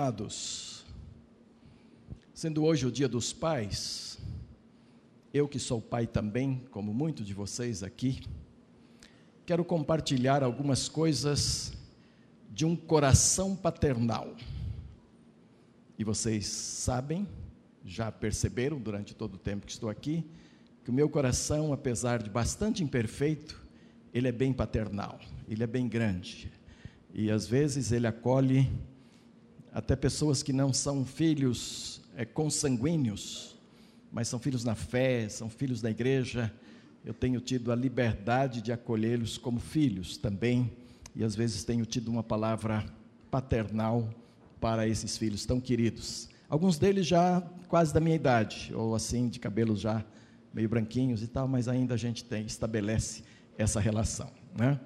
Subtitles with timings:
[0.00, 0.86] Amados,
[2.32, 4.16] sendo hoje o Dia dos Pais,
[5.34, 8.20] eu que sou pai também, como muitos de vocês aqui,
[9.44, 11.72] quero compartilhar algumas coisas
[12.48, 14.36] de um coração paternal.
[15.98, 17.26] E vocês sabem,
[17.84, 20.24] já perceberam durante todo o tempo que estou aqui,
[20.84, 23.66] que o meu coração, apesar de bastante imperfeito,
[24.14, 25.18] ele é bem paternal,
[25.48, 26.52] ele é bem grande.
[27.12, 28.70] E às vezes ele acolhe
[29.78, 33.56] até pessoas que não são filhos é, consanguíneos,
[34.10, 36.52] mas são filhos na fé, são filhos da igreja.
[37.04, 40.72] Eu tenho tido a liberdade de acolhê-los como filhos também,
[41.14, 42.84] e às vezes tenho tido uma palavra
[43.30, 44.12] paternal
[44.60, 46.28] para esses filhos tão queridos.
[46.48, 50.04] Alguns deles já quase da minha idade, ou assim, de cabelos já
[50.52, 53.22] meio branquinhos e tal, mas ainda a gente tem, estabelece
[53.56, 54.80] essa relação, né?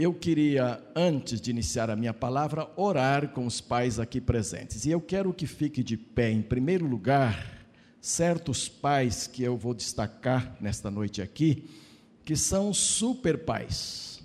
[0.00, 4.86] Eu queria, antes de iniciar a minha palavra, orar com os pais aqui presentes.
[4.86, 7.66] E eu quero que fique de pé, em primeiro lugar,
[8.00, 11.68] certos pais que eu vou destacar nesta noite aqui,
[12.24, 14.22] que são super pais.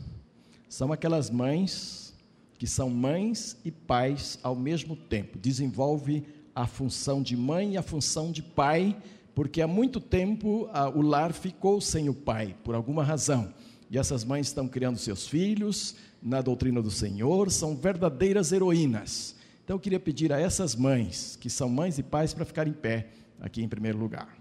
[0.69, 2.13] São aquelas mães
[2.59, 5.39] que são mães e pais ao mesmo tempo.
[5.39, 8.95] Desenvolve a função de mãe e a função de pai,
[9.33, 13.51] porque há muito tempo a, o lar ficou sem o pai, por alguma razão.
[13.93, 19.35] E essas mães estão criando seus filhos na doutrina do Senhor, são verdadeiras heroínas.
[19.63, 22.73] Então eu queria pedir a essas mães, que são mães e pais, para ficar em
[22.73, 24.35] pé aqui em primeiro lugar.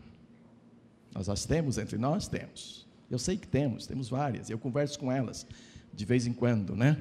[1.15, 2.27] Nós as temos entre nós?
[2.29, 2.87] Temos.
[3.11, 4.49] Eu sei que temos, temos várias.
[4.49, 5.47] Eu converso com elas
[5.93, 6.97] de vez em quando, né?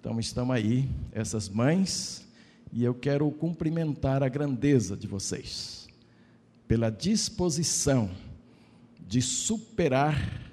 [0.00, 2.26] Então estão aí essas mães
[2.72, 5.86] e eu quero cumprimentar a grandeza de vocês
[6.66, 8.10] pela disposição
[9.06, 10.45] de superar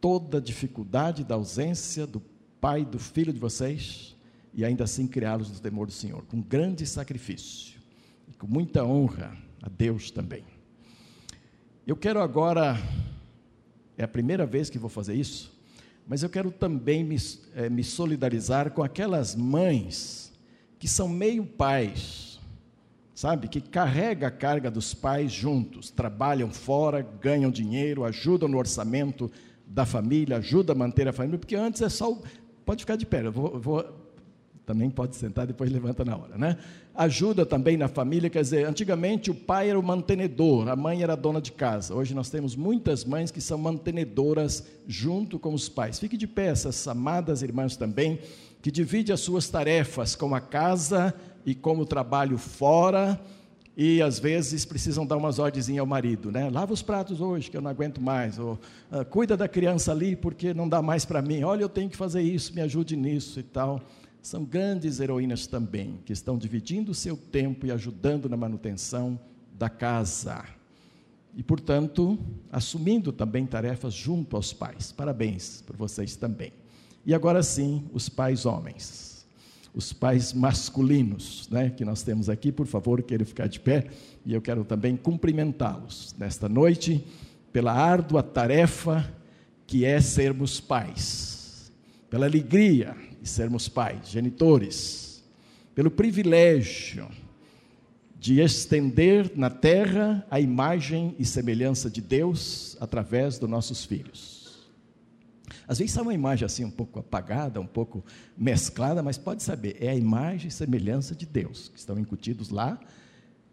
[0.00, 2.20] toda a dificuldade da ausência do
[2.60, 4.16] pai, do filho de vocês,
[4.52, 7.78] e ainda assim criá-los no temor do Senhor, com grande sacrifício
[8.28, 10.44] e com muita honra a Deus também.
[11.86, 12.76] Eu quero agora,
[13.96, 15.54] é a primeira vez que vou fazer isso,
[16.06, 17.16] mas eu quero também me,
[17.54, 20.32] é, me solidarizar com aquelas mães
[20.78, 22.40] que são meio pais,
[23.14, 29.30] sabe, que carrega a carga dos pais juntos, trabalham fora, ganham dinheiro, ajudam no orçamento,
[29.66, 32.16] da família, ajuda a manter a família, porque antes é só.
[32.64, 33.84] Pode ficar de pé, eu vou, vou,
[34.64, 36.56] também pode sentar, depois levanta na hora, né?
[36.94, 41.12] Ajuda também na família, quer dizer, antigamente o pai era o mantenedor, a mãe era
[41.12, 41.94] a dona de casa.
[41.94, 45.98] Hoje nós temos muitas mães que são mantenedoras junto com os pais.
[45.98, 48.18] Fique de pé, essas amadas irmãs também,
[48.60, 53.20] que dividem as suas tarefas com a casa e com o trabalho fora
[53.76, 56.48] e às vezes precisam dar umas ordens ao marido, né?
[56.48, 58.38] Lava os pratos hoje, que eu não aguento mais.
[58.38, 58.58] Ou
[58.90, 61.42] ah, cuida da criança ali, porque não dá mais para mim.
[61.42, 63.82] Olha, eu tenho que fazer isso, me ajude nisso e tal.
[64.22, 69.20] São grandes heroínas também, que estão dividindo o seu tempo e ajudando na manutenção
[69.52, 70.42] da casa.
[71.36, 72.18] E, portanto,
[72.50, 74.90] assumindo também tarefas junto aos pais.
[74.90, 76.50] Parabéns para vocês também.
[77.04, 79.05] E agora sim, os pais homens
[79.76, 83.84] os pais masculinos, né, que nós temos aqui, por favor, queiram ficar de pé,
[84.24, 87.04] e eu quero também cumprimentá-los nesta noite
[87.52, 89.14] pela árdua tarefa
[89.66, 91.70] que é sermos pais,
[92.08, 95.22] pela alegria de sermos pais, genitores,
[95.74, 97.06] pelo privilégio
[98.18, 104.35] de estender na terra a imagem e semelhança de Deus através dos nossos filhos.
[105.66, 108.04] Às vezes é uma imagem assim um pouco apagada, um pouco
[108.36, 112.78] mesclada, mas pode saber, é a imagem e semelhança de Deus que estão incutidos lá.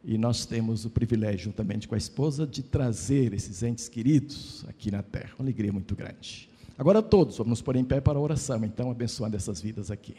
[0.03, 4.91] E nós temos o privilégio, juntamente com a esposa, de trazer esses entes queridos aqui
[4.91, 5.31] na terra.
[5.39, 6.49] Uma alegria muito grande.
[6.77, 10.15] Agora todos, vamos nos pôr em pé para a oração, então, abençoando essas vidas aqui.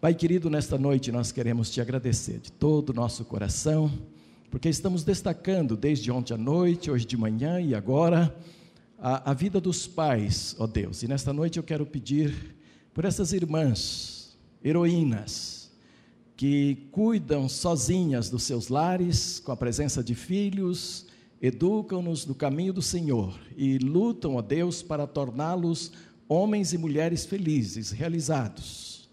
[0.00, 3.90] Pai querido, nesta noite nós queremos te agradecer de todo o nosso coração,
[4.50, 8.34] porque estamos destacando desde ontem à noite, hoje de manhã e agora
[8.98, 11.02] a, a vida dos pais, ó Deus.
[11.02, 12.56] E nesta noite eu quero pedir
[12.94, 15.70] por essas irmãs, heroínas,
[16.36, 21.06] que cuidam sozinhas dos seus lares, com a presença de filhos,
[21.40, 25.92] educam-nos no caminho do Senhor e lutam, ó Deus, para torná-los
[26.28, 29.08] homens e mulheres felizes, realizados,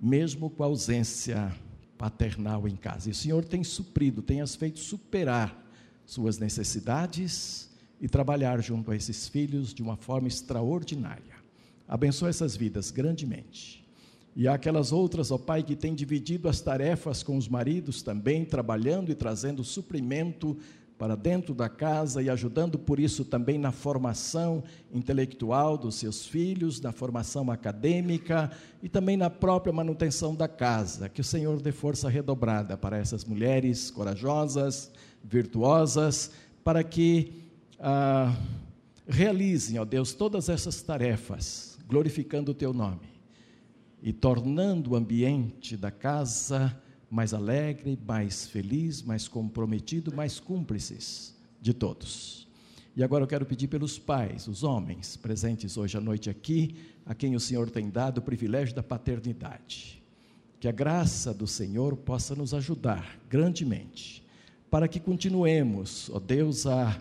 [0.00, 1.54] mesmo com a ausência
[1.96, 3.08] paternal em casa.
[3.08, 5.56] E o Senhor tem suprido, tem as feito superar
[6.04, 7.71] suas necessidades
[8.02, 11.36] e trabalhar junto a esses filhos de uma forma extraordinária.
[11.86, 13.82] Abençoa essas vidas grandemente.
[14.34, 19.12] E aquelas outras, ó Pai, que têm dividido as tarefas com os maridos também, trabalhando
[19.12, 20.56] e trazendo suprimento
[20.98, 26.80] para dentro da casa e ajudando por isso também na formação intelectual dos seus filhos,
[26.80, 28.50] na formação acadêmica
[28.82, 31.08] e também na própria manutenção da casa.
[31.08, 34.90] Que o Senhor dê força redobrada para essas mulheres corajosas,
[35.24, 36.30] virtuosas,
[36.64, 37.42] para que
[37.82, 38.34] ah,
[39.06, 43.10] realizem, ó Deus, todas essas tarefas, glorificando o Teu nome
[44.00, 46.80] e tornando o ambiente da casa
[47.10, 52.48] mais alegre, mais feliz, mais comprometido, mais cúmplices de todos.
[52.94, 57.14] E agora eu quero pedir pelos pais, os homens presentes hoje à noite aqui, a
[57.14, 60.02] quem o Senhor tem dado o privilégio da paternidade.
[60.60, 64.22] Que a graça do Senhor possa nos ajudar grandemente,
[64.70, 66.96] para que continuemos, ó Deus, a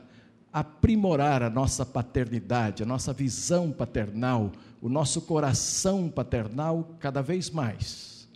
[0.52, 4.52] aprimorar a nossa paternidade, a nossa visão paternal,
[4.82, 8.28] o nosso coração paternal cada vez mais.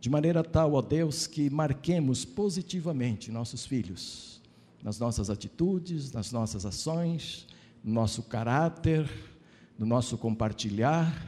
[0.00, 4.40] De maneira tal, ó Deus, que marquemos positivamente nossos filhos,
[4.82, 7.46] nas nossas atitudes, nas nossas ações,
[7.82, 9.10] no nosso caráter,
[9.76, 11.26] no nosso compartilhar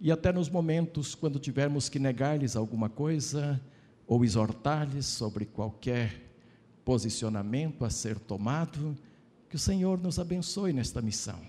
[0.00, 3.60] e até nos momentos quando tivermos que negar-lhes alguma coisa
[4.06, 6.22] ou exortar-lhes sobre qualquer
[6.84, 8.96] posicionamento a ser tomado,
[9.48, 11.40] que o Senhor nos abençoe nesta missão,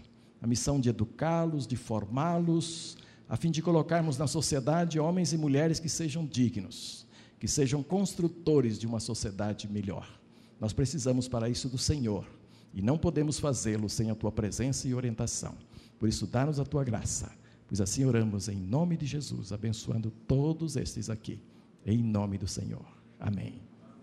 [0.41, 2.97] a missão de educá-los, de formá-los,
[3.27, 7.05] a fim de colocarmos na sociedade homens e mulheres que sejam dignos,
[7.39, 10.07] que sejam construtores de uma sociedade melhor.
[10.59, 12.25] Nós precisamos para isso do Senhor
[12.73, 15.55] e não podemos fazê-lo sem a tua presença e orientação.
[15.99, 17.31] Por isso, dá-nos a tua graça,
[17.67, 21.39] pois assim oramos em nome de Jesus, abençoando todos estes aqui,
[21.85, 22.85] em nome do Senhor.
[23.19, 23.61] Amém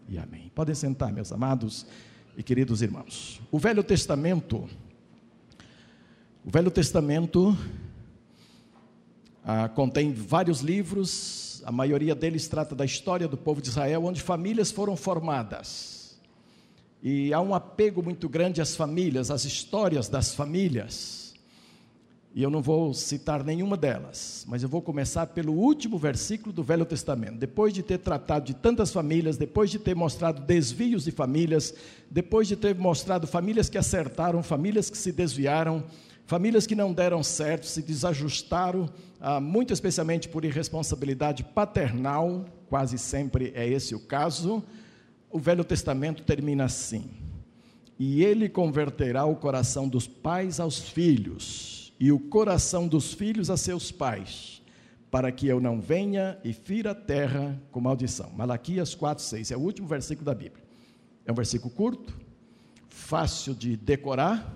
[0.09, 0.51] e amém.
[0.55, 1.87] Podem sentar, meus amados
[2.37, 3.41] e queridos irmãos.
[3.51, 4.69] O Velho Testamento,
[6.45, 7.57] o Velho Testamento
[9.45, 14.21] ah, contém vários livros, a maioria deles trata da história do povo de Israel, onde
[14.21, 16.19] famílias foram formadas.
[17.03, 21.24] E há um apego muito grande às famílias, às histórias das famílias.
[22.35, 26.65] E eu não vou citar nenhuma delas, mas eu vou começar pelo último versículo do
[26.65, 27.39] Velho Testamento.
[27.39, 31.73] Depois de ter tratado de tantas famílias, depois de ter mostrado desvios de famílias,
[32.11, 35.85] depois de ter mostrado famílias que acertaram, famílias que se desviaram,
[36.27, 38.89] Famílias que não deram certo, se desajustaram,
[39.21, 44.63] ah, muito especialmente por irresponsabilidade paternal, quase sempre é esse o caso.
[45.31, 47.11] O Velho Testamento termina assim:
[47.99, 53.57] E ele converterá o coração dos pais aos filhos, e o coração dos filhos a
[53.57, 54.63] seus pais,
[55.11, 58.31] para que eu não venha e fira a terra com maldição.
[58.37, 60.65] Malaquias 4, 6, é o último versículo da Bíblia.
[61.25, 62.15] É um versículo curto,
[62.89, 64.53] fácil de decorar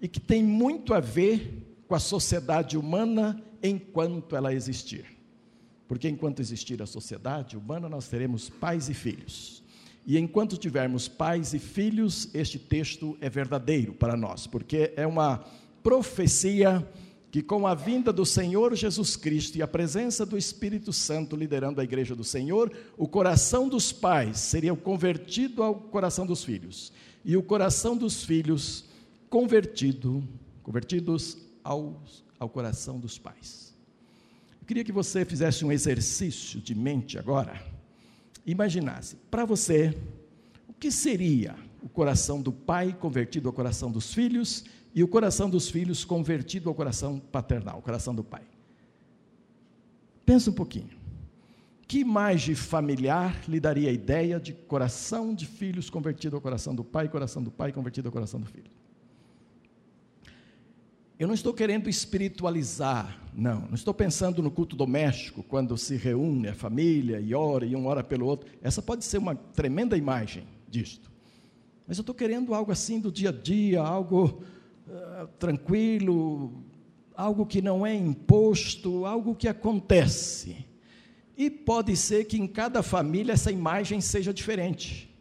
[0.00, 5.04] e que tem muito a ver com a sociedade humana enquanto ela existir.
[5.86, 9.62] Porque enquanto existir a sociedade humana, nós teremos pais e filhos.
[10.06, 15.44] E enquanto tivermos pais e filhos, este texto é verdadeiro para nós, porque é uma
[15.82, 16.86] profecia
[17.30, 21.80] que, com a vinda do Senhor Jesus Cristo e a presença do Espírito Santo liderando
[21.80, 26.92] a igreja do Senhor, o coração dos pais seria convertido ao coração dos filhos,
[27.24, 28.84] e o coração dos filhos
[29.30, 30.22] convertido,
[30.62, 32.02] convertidos ao,
[32.38, 33.72] ao coração dos pais.
[34.60, 37.64] Eu queria que você fizesse um exercício de mente agora.
[38.44, 39.96] Imaginasse, para você,
[40.68, 44.64] o que seria o coração do pai convertido ao coração dos filhos
[44.94, 48.42] e o coração dos filhos convertido ao coração paternal, o coração do pai.
[50.24, 50.90] Pensa um pouquinho.
[51.86, 56.82] Que imagem familiar lhe daria a ideia de coração de filhos convertido ao coração do
[56.82, 58.70] pai, coração do pai convertido ao coração do filho?
[61.18, 63.60] Eu não estou querendo espiritualizar, não.
[63.66, 67.86] Não estou pensando no culto doméstico, quando se reúne a família e ora, e um
[67.86, 68.50] ora pelo outro.
[68.60, 71.12] Essa pode ser uma tremenda imagem disto.
[71.86, 74.42] Mas eu estou querendo algo assim do dia a dia, algo
[74.88, 76.62] uh, tranquilo,
[77.14, 80.66] algo que não é imposto, algo que acontece.
[81.36, 85.12] E pode ser que em cada família essa imagem seja diferente.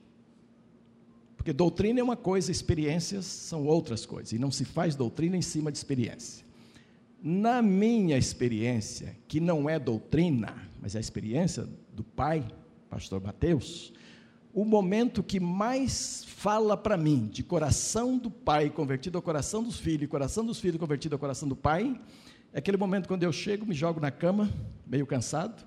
[1.36, 5.41] Porque doutrina é uma coisa, experiências são outras coisas, e não se faz doutrina em
[5.41, 6.46] cima de experiência.
[7.24, 12.48] Na minha experiência, que não é doutrina, mas é a experiência do pai,
[12.89, 13.94] pastor Mateus,
[14.53, 19.79] o momento que mais fala para mim de coração do pai convertido ao coração dos
[19.79, 22.00] filhos, coração dos filhos convertido ao coração do pai,
[22.53, 24.50] é aquele momento quando eu chego, me jogo na cama,
[24.86, 25.63] meio cansado,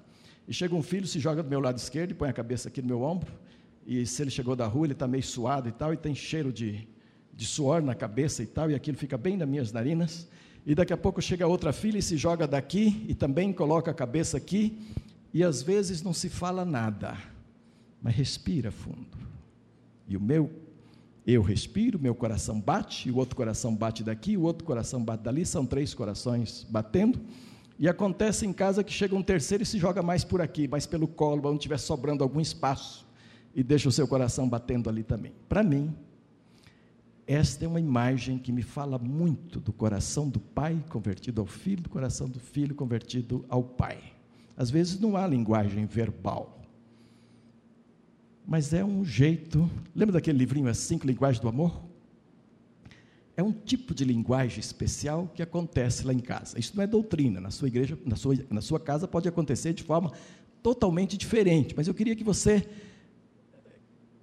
[0.47, 2.83] e chega um filho, se joga do meu lado esquerdo e põe a cabeça aqui
[2.83, 3.33] no meu ombro,
[3.87, 6.53] e se ele chegou da rua, ele está meio suado e tal, e tem cheiro
[6.53, 6.87] de,
[7.33, 10.29] de suor na cabeça e tal, e aquilo fica bem nas minhas narinas.
[10.67, 13.95] E daqui a pouco chega outra filha e se joga daqui e também coloca a
[13.95, 14.79] cabeça aqui,
[15.33, 17.17] e às vezes não se fala nada,
[18.05, 19.17] mas respira fundo.
[20.07, 20.51] E o meu
[21.27, 25.47] Eu respiro, meu coração bate, o outro coração bate daqui, o outro coração bate dali,
[25.47, 27.19] são três corações batendo.
[27.79, 30.85] E acontece em casa que chega um terceiro e se joga mais por aqui, mais
[30.85, 33.07] pelo colo, onde estiver sobrando algum espaço,
[33.55, 35.33] e deixa o seu coração batendo ali também.
[35.49, 35.97] Para mim,
[37.27, 41.83] esta é uma imagem que me fala muito do coração do pai convertido ao filho,
[41.83, 43.99] do coração do filho convertido ao pai.
[44.55, 46.64] Às vezes não há linguagem verbal,
[48.47, 49.71] mas é um jeito.
[49.95, 51.83] Lembra daquele livrinho As Cinco Linguagens do Amor?
[53.37, 56.59] É um tipo de linguagem especial que acontece lá em casa.
[56.59, 59.83] Isso não é doutrina, na sua igreja, na sua, na sua casa pode acontecer de
[59.83, 60.13] forma
[60.63, 62.67] totalmente diferente, mas eu queria que você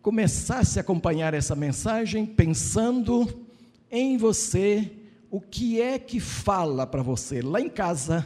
[0.01, 3.45] começasse a acompanhar essa mensagem pensando
[3.91, 4.91] em você,
[5.29, 8.25] o que é que fala para você lá em casa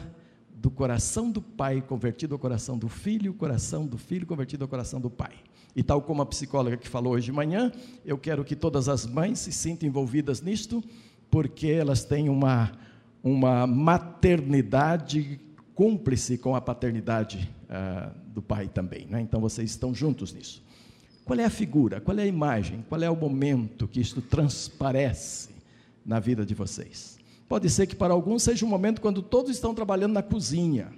[0.50, 5.00] do coração do pai convertido ao coração do filho, coração do filho convertido ao coração
[5.00, 5.34] do pai.
[5.76, 7.70] E tal como a psicóloga que falou hoje de manhã,
[8.02, 10.82] eu quero que todas as mães se sintam envolvidas nisto,
[11.30, 12.72] porque elas têm uma,
[13.22, 15.38] uma maternidade
[15.74, 19.06] cúmplice com a paternidade uh, do pai também.
[19.06, 19.20] Né?
[19.20, 20.64] Então vocês estão juntos nisso.
[21.26, 25.50] Qual é a figura, qual é a imagem, qual é o momento que isto transparece
[26.06, 27.18] na vida de vocês?
[27.46, 30.88] Pode ser que para alguns seja um momento quando todos estão trabalhando na cozinha.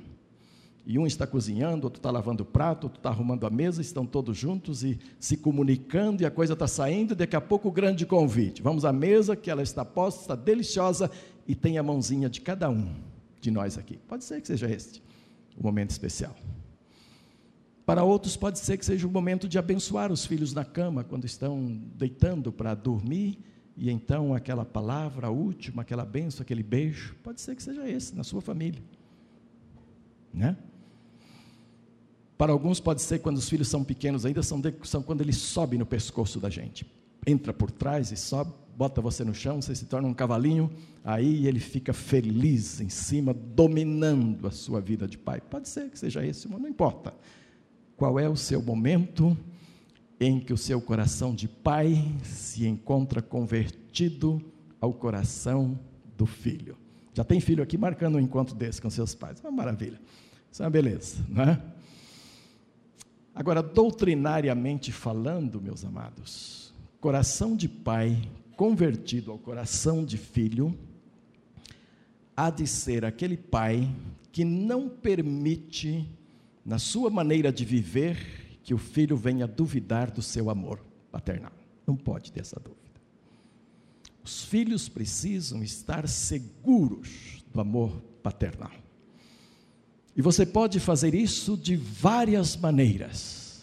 [0.88, 4.07] E um está cozinhando, outro está lavando o prato, outro está arrumando a mesa, estão
[4.07, 7.71] todos juntos e se comunicando, e a coisa está saindo, e daqui a pouco o
[7.71, 8.62] grande convite.
[8.62, 11.11] Vamos à mesa, que ela está posta, está deliciosa,
[11.47, 12.95] e tem a mãozinha de cada um
[13.38, 13.99] de nós aqui.
[14.09, 15.02] Pode ser que seja este
[15.59, 16.35] o momento especial.
[17.85, 21.26] Para outros, pode ser que seja o momento de abençoar os filhos na cama, quando
[21.26, 23.38] estão deitando para dormir,
[23.76, 28.25] e então aquela palavra última, aquela benção, aquele beijo, pode ser que seja esse, na
[28.25, 28.83] sua família.
[30.33, 30.57] Né?
[32.38, 35.37] Para alguns, pode ser quando os filhos são pequenos ainda, são, de, são quando eles
[35.38, 36.87] sobem no pescoço da gente.
[37.26, 40.71] Entra por trás e sobe, bota você no chão, você se torna um cavalinho,
[41.04, 45.40] aí ele fica feliz em cima, dominando a sua vida de pai.
[45.40, 47.12] Pode ser que seja esse, mas não importa
[47.97, 49.37] qual é o seu momento
[50.21, 54.40] em que o seu coração de pai se encontra convertido
[54.80, 55.76] ao coração
[56.16, 56.76] do filho.
[57.12, 59.40] Já tem filho aqui marcando um encontro desse com seus pais.
[59.40, 60.00] Uma maravilha.
[60.52, 61.77] Isso é uma beleza, não é?
[63.38, 68.21] Agora, doutrinariamente falando, meus amados, coração de pai
[68.57, 70.76] convertido ao coração de filho
[72.37, 73.88] há de ser aquele pai
[74.33, 76.04] que não permite
[76.64, 81.52] na sua maneira de viver, que o filho venha duvidar do seu amor paternal.
[81.87, 83.00] Não pode ter essa dúvida.
[84.25, 88.73] Os filhos precisam estar seguros do amor paternal.
[90.19, 93.63] E você pode fazer isso de várias maneiras.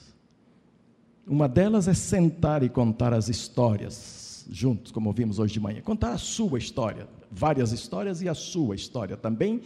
[1.28, 5.82] Uma delas é sentar e contar as histórias juntos, como vimos hoje de manhã.
[5.82, 9.64] Contar a sua história, várias histórias e a sua história também,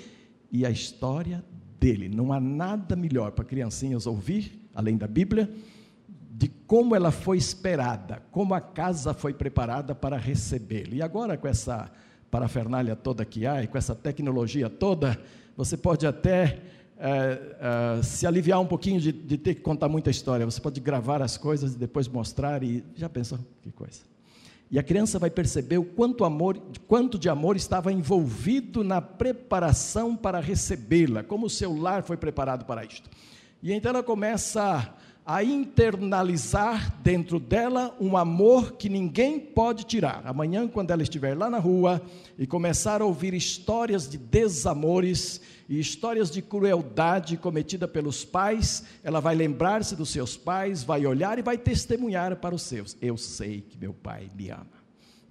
[0.52, 1.46] e a história
[1.80, 2.10] dele.
[2.10, 5.48] Não há nada melhor para criancinhas ouvir, além da Bíblia,
[6.32, 10.96] de como ela foi esperada, como a casa foi preparada para recebê-lo.
[10.96, 11.92] E agora, com essa
[12.32, 15.22] parafernália toda que há, e com essa tecnologia toda,
[15.56, 20.10] você pode até é, é, se aliviar um pouquinho de, de ter que contar muita
[20.10, 20.46] história.
[20.46, 23.40] Você pode gravar as coisas e depois mostrar, e já pensou?
[23.62, 24.02] Que coisa.
[24.70, 30.16] E a criança vai perceber o quanto, amor, quanto de amor estava envolvido na preparação
[30.16, 33.10] para recebê-la, como o seu lar foi preparado para isto.
[33.64, 34.94] E então ela começa
[35.30, 40.24] a internalizar dentro dela um amor que ninguém pode tirar.
[40.26, 42.02] Amanhã, quando ela estiver lá na rua
[42.36, 49.20] e começar a ouvir histórias de desamores, e histórias de crueldade cometida pelos pais, ela
[49.20, 52.98] vai lembrar-se dos seus pais, vai olhar e vai testemunhar para os seus.
[53.00, 54.66] Eu sei que meu pai me ama.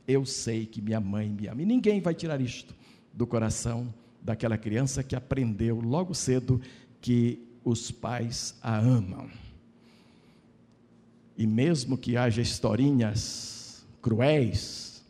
[0.07, 1.61] Eu sei que minha mãe me ama.
[1.61, 2.73] E ninguém vai tirar isto
[3.13, 6.61] do coração daquela criança que aprendeu logo cedo
[7.01, 9.29] que os pais a amam.
[11.39, 15.05] E mesmo que haja historinhas cruéis,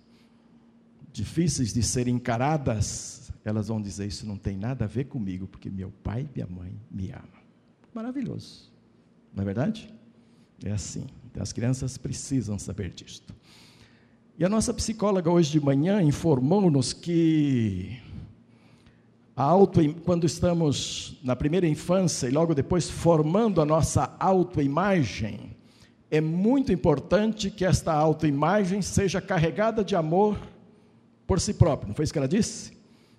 [1.11, 5.71] difíceis de serem encaradas, elas vão dizer: Isso não tem nada a ver comigo, porque
[5.71, 7.43] meu pai e minha mãe me amam.
[7.95, 8.71] Maravilhoso,
[9.35, 9.93] não é verdade?
[10.63, 11.07] É assim.
[11.31, 13.35] Então, as crianças precisam saber disto.
[14.39, 17.99] E a nossa psicóloga hoje de manhã informou-nos que
[19.35, 25.57] auto, quando estamos na primeira infância e logo depois formando a nossa autoimagem,
[26.11, 30.39] é muito importante que esta autoimagem seja carregada de amor
[31.27, 31.89] por si próprio.
[31.89, 32.73] Não foi isso que ela disse?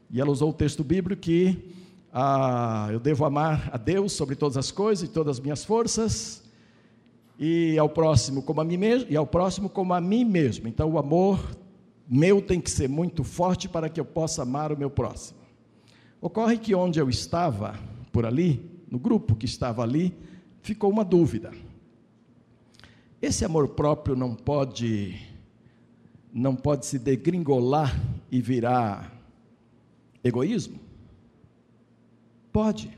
[0.10, 1.76] E ela usou o texto bíblico que
[2.12, 6.44] ah, eu devo amar a Deus sobre todas as coisas e todas as minhas forças,
[7.38, 10.68] e ao próximo como a mim mesmo, e ao próximo como a mim mesmo.
[10.68, 11.40] Então o amor
[12.10, 15.38] meu tem que ser muito forte para que eu possa amar o meu próximo.
[16.20, 17.80] Ocorre que onde eu estava,
[18.12, 20.14] por ali, no grupo que estava ali,
[20.64, 21.52] ficou uma dúvida.
[23.22, 25.20] Esse amor próprio não pode
[26.32, 28.00] não pode se degringolar
[28.32, 29.12] e virar
[30.24, 30.80] egoísmo?
[32.52, 32.98] Pode.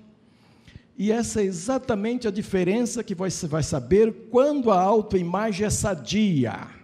[0.97, 6.81] E essa é exatamente a diferença que você vai saber quando a autoimagem é sadia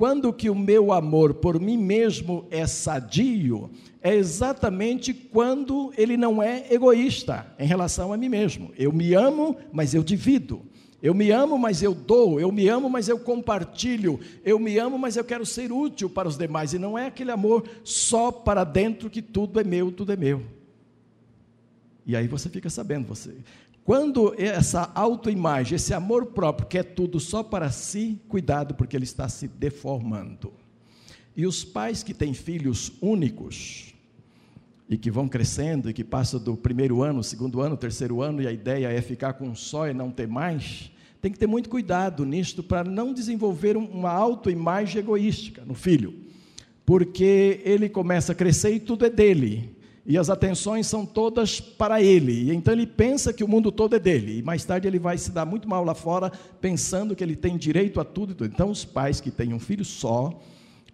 [0.00, 3.68] quando que o meu amor por mim mesmo é sadio,
[4.00, 8.72] é exatamente quando ele não é egoísta em relação a mim mesmo.
[8.78, 10.62] Eu me amo, mas eu divido.
[11.02, 12.38] Eu me amo, mas eu dou.
[12.40, 14.20] Eu me amo, mas eu compartilho.
[14.44, 16.72] Eu me amo, mas eu quero ser útil para os demais.
[16.72, 20.42] E não é aquele amor só para dentro que tudo é meu, tudo é meu.
[22.06, 23.34] E aí você fica sabendo, você
[23.90, 29.04] quando essa autoimagem, esse amor próprio, que é tudo só para si, cuidado, porque ele
[29.04, 30.52] está se deformando.
[31.36, 33.89] E os pais que têm filhos únicos,
[34.90, 38.46] e que vão crescendo, e que passam do primeiro ano, segundo ano, terceiro ano, e
[38.48, 40.90] a ideia é ficar com um só e não ter mais,
[41.22, 46.12] tem que ter muito cuidado nisto para não desenvolver uma autoimagem egoística no filho,
[46.84, 52.02] porque ele começa a crescer e tudo é dele e as atenções são todas para
[52.02, 52.32] ele.
[52.32, 54.38] E então ele pensa que o mundo todo é dele.
[54.38, 57.56] E mais tarde ele vai se dar muito mal lá fora, pensando que ele tem
[57.56, 58.44] direito a tudo.
[58.44, 60.40] Então os pais que têm um filho só,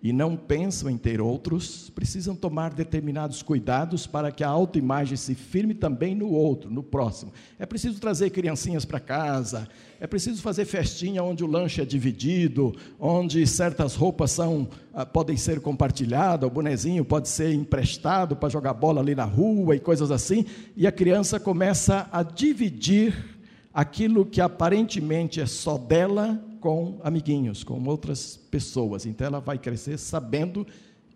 [0.06, 5.34] e não pensam em ter outros, precisam tomar determinados cuidados para que a autoimagem se
[5.34, 7.32] firme também no outro, no próximo.
[7.58, 12.72] É preciso trazer criancinhas para casa, é preciso fazer festinha onde o lanche é dividido,
[13.00, 18.74] onde certas roupas são, ah, podem ser compartilhadas, o bonezinho pode ser emprestado para jogar
[18.74, 20.46] bola ali na rua e coisas assim,
[20.76, 23.36] e a criança começa a dividir
[23.74, 29.06] aquilo que aparentemente é só dela com amiguinhos, com outras pessoas.
[29.06, 30.66] Então ela vai crescer sabendo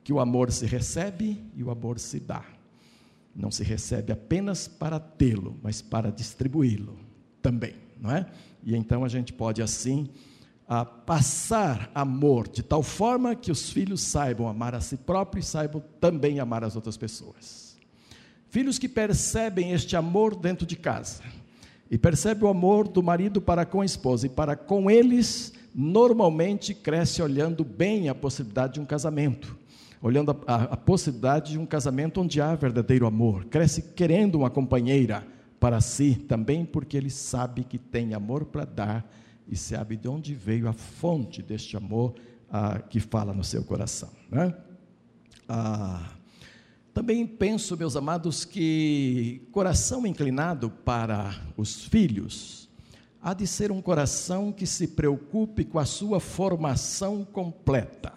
[0.05, 2.45] que o amor se recebe e o amor se dá.
[3.35, 6.97] Não se recebe apenas para tê-lo, mas para distribuí-lo
[7.43, 8.31] também, não é?
[8.63, 10.09] E então a gente pode assim
[10.69, 15.51] a passar amor de tal forma que os filhos saibam amar a si próprios e
[15.51, 17.77] saibam também amar as outras pessoas.
[18.49, 21.25] Filhos que percebem este amor dentro de casa,
[21.91, 26.73] e percebe o amor do marido para com a esposa, e para com eles, normalmente
[26.73, 29.57] cresce olhando bem a possibilidade de um casamento,
[30.01, 34.51] olhando a, a, a possibilidade de um casamento onde há verdadeiro amor, cresce querendo uma
[34.51, 35.27] companheira
[35.59, 39.13] para si também, porque ele sabe que tem amor para dar
[39.49, 42.15] e sabe de onde veio a fonte deste amor
[42.49, 44.11] ah, que fala no seu coração.
[44.31, 44.55] Né?
[45.49, 46.09] Ah,
[46.93, 52.69] também penso, meus amados, que coração inclinado para os filhos
[53.23, 58.13] há de ser um coração que se preocupe com a sua formação completa.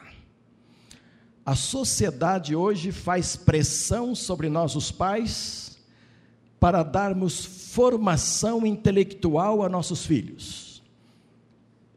[1.46, 5.78] A sociedade hoje faz pressão sobre nós, os pais,
[6.60, 10.73] para darmos formação intelectual a nossos filhos.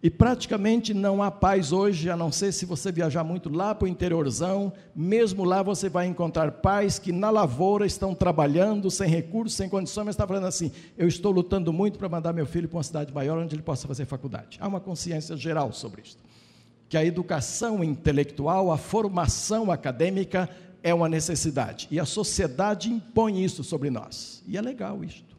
[0.02, 3.86] E praticamente não há paz hoje, a não ser se você viajar muito lá para
[3.86, 9.56] o interiorzão, mesmo lá você vai encontrar pais que na lavoura estão trabalhando, sem recursos,
[9.56, 12.76] sem condições, mas está falando assim: eu estou lutando muito para mandar meu filho para
[12.76, 14.58] uma cidade maior onde ele possa fazer faculdade.
[14.60, 16.18] Há uma consciência geral sobre isso.
[16.88, 20.48] Que a educação intelectual, a formação acadêmica
[20.82, 21.88] é uma necessidade.
[21.90, 24.42] E a sociedade impõe isso sobre nós.
[24.46, 25.36] E é legal isto.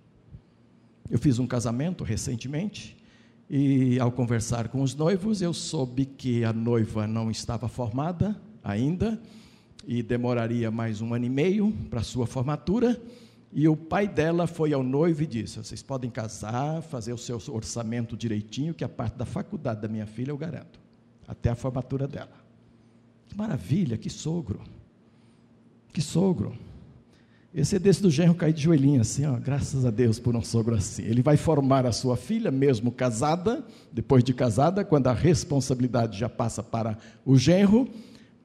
[1.10, 2.97] Eu fiz um casamento recentemente
[3.50, 9.20] e ao conversar com os noivos, eu soube que a noiva não estava formada ainda
[9.88, 13.02] e demoraria mais um ano e meio para sua formatura.
[13.54, 17.42] E o pai dela foi ao noivo e disse: Vocês podem casar, fazer o seu
[17.50, 20.78] orçamento direitinho, que a parte da faculdade da minha filha eu garanto,
[21.26, 22.36] até a formatura dela.
[23.30, 24.60] Que maravilha, que sogro.
[25.94, 26.54] Que sogro.
[27.58, 30.44] Esse é desse do genro cair de joelhinho assim, ó, graças a Deus por um
[30.44, 31.02] sogro assim.
[31.02, 36.30] Ele vai formar a sua filha, mesmo casada, depois de casada, quando a responsabilidade já
[36.30, 37.90] passa para o genro,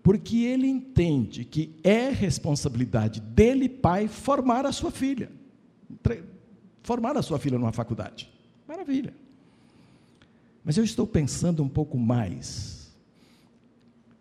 [0.03, 5.31] porque ele entende que é responsabilidade dele, pai, formar a sua filha.
[6.83, 8.33] Formar a sua filha numa faculdade.
[8.67, 9.13] Maravilha.
[10.65, 12.91] Mas eu estou pensando um pouco mais.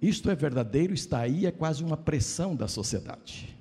[0.02, 3.56] Isto é verdadeiro, está aí, é quase uma pressão da sociedade.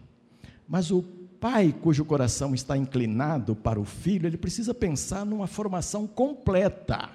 [0.69, 6.07] Mas o pai cujo coração está inclinado para o filho, ele precisa pensar numa formação
[6.07, 7.09] completa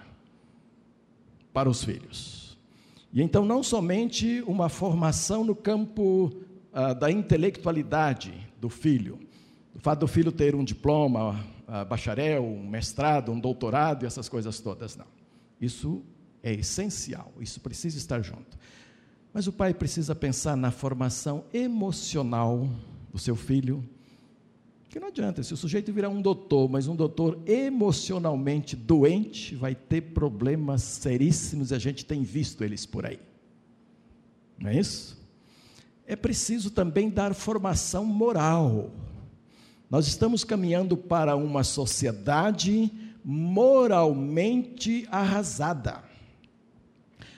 [1.53, 2.57] para os filhos.
[3.13, 6.33] E então, não somente uma formação no campo
[6.73, 9.17] ah, da intelectualidade do filho,
[9.73, 14.27] o fato do filho ter um diploma, ah, bacharel, um mestrado, um doutorado e essas
[14.27, 15.07] coisas todas, não.
[15.61, 16.03] Isso
[16.43, 18.57] é essencial, isso precisa estar junto.
[19.33, 22.69] Mas o pai precisa pensar na formação emocional
[23.11, 23.81] do seu filho.
[24.95, 29.75] Que não adianta, se o sujeito virar um doutor, mas um doutor emocionalmente doente, vai
[29.75, 33.19] ter problemas seríssimos e a gente tem visto eles por aí.
[34.57, 35.21] Não é isso?
[36.07, 38.89] É preciso também dar formação moral.
[39.89, 42.89] Nós estamos caminhando para uma sociedade
[43.21, 46.04] moralmente arrasada.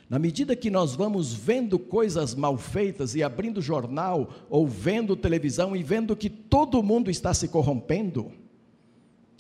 [0.09, 5.75] Na medida que nós vamos vendo coisas mal feitas e abrindo jornal ou vendo televisão
[5.75, 8.31] e vendo que todo mundo está se corrompendo,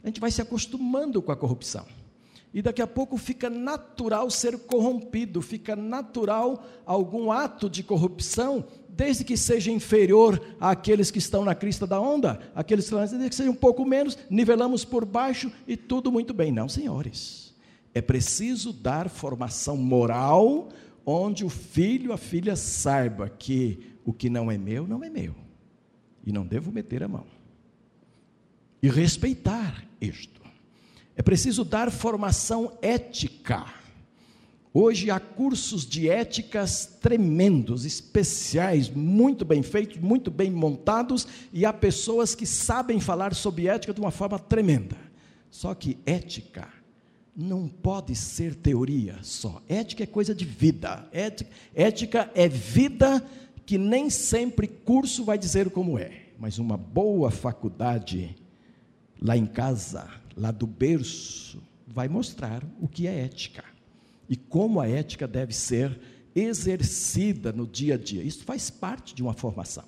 [0.03, 1.85] a gente vai se acostumando com a corrupção.
[2.53, 9.23] E daqui a pouco fica natural ser corrompido, fica natural algum ato de corrupção, desde
[9.23, 13.51] que seja inferior àqueles que estão na crista da onda, aqueles que estão que seja
[13.51, 16.51] um pouco menos, nivelamos por baixo e tudo muito bem.
[16.51, 17.46] Não, senhores.
[17.97, 20.69] É preciso dar formação moral,
[21.03, 25.33] onde o filho, a filha saiba que o que não é meu, não é meu.
[26.23, 27.25] E não devo meter a mão.
[28.83, 30.39] E respeitar isto.
[31.15, 33.65] É preciso dar formação ética.
[34.71, 41.73] Hoje há cursos de éticas tremendos, especiais, muito bem feitos, muito bem montados, e há
[41.73, 44.97] pessoas que sabem falar sobre ética de uma forma tremenda.
[45.49, 46.76] Só que ética
[47.37, 49.61] não pode ser teoria só.
[49.69, 51.07] Ética é coisa de vida.
[51.11, 53.23] Ética, ética é vida
[53.63, 58.35] que nem sempre curso vai dizer como é, mas uma boa faculdade
[59.21, 63.63] lá em casa, lá do berço, vai mostrar o que é ética
[64.27, 65.99] e como a ética deve ser
[66.33, 68.23] exercida no dia a dia.
[68.23, 69.83] Isso faz parte de uma formação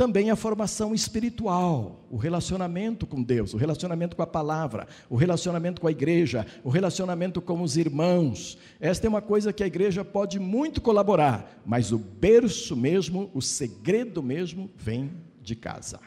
[0.00, 5.78] também a formação espiritual, o relacionamento com Deus, o relacionamento com a palavra, o relacionamento
[5.78, 8.56] com a igreja, o relacionamento com os irmãos.
[8.80, 13.42] Esta é uma coisa que a igreja pode muito colaborar, mas o berço mesmo, o
[13.42, 15.10] segredo mesmo, vem
[15.42, 16.00] de casa,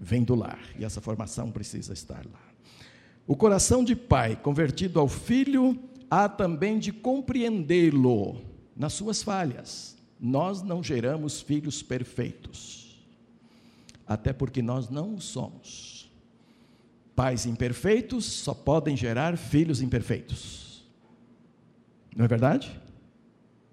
[0.00, 2.40] vem do lar, e essa formação precisa estar lá.
[3.26, 5.78] O coração de pai convertido ao filho
[6.10, 8.40] há também de compreendê-lo
[8.74, 9.94] nas suas falhas.
[10.18, 12.85] Nós não geramos filhos perfeitos
[14.06, 16.10] até porque nós não somos.
[17.14, 20.86] Pais imperfeitos só podem gerar filhos imperfeitos.
[22.14, 22.80] Não é verdade?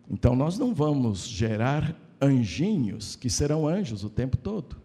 [0.09, 4.77] Então nós não vamos gerar anjinhos que serão anjos o tempo todo.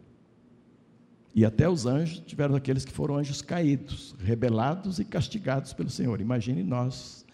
[1.34, 6.20] E até os anjos tiveram aqueles que foram anjos caídos, rebelados e castigados pelo Senhor.
[6.20, 7.24] Imagine nós,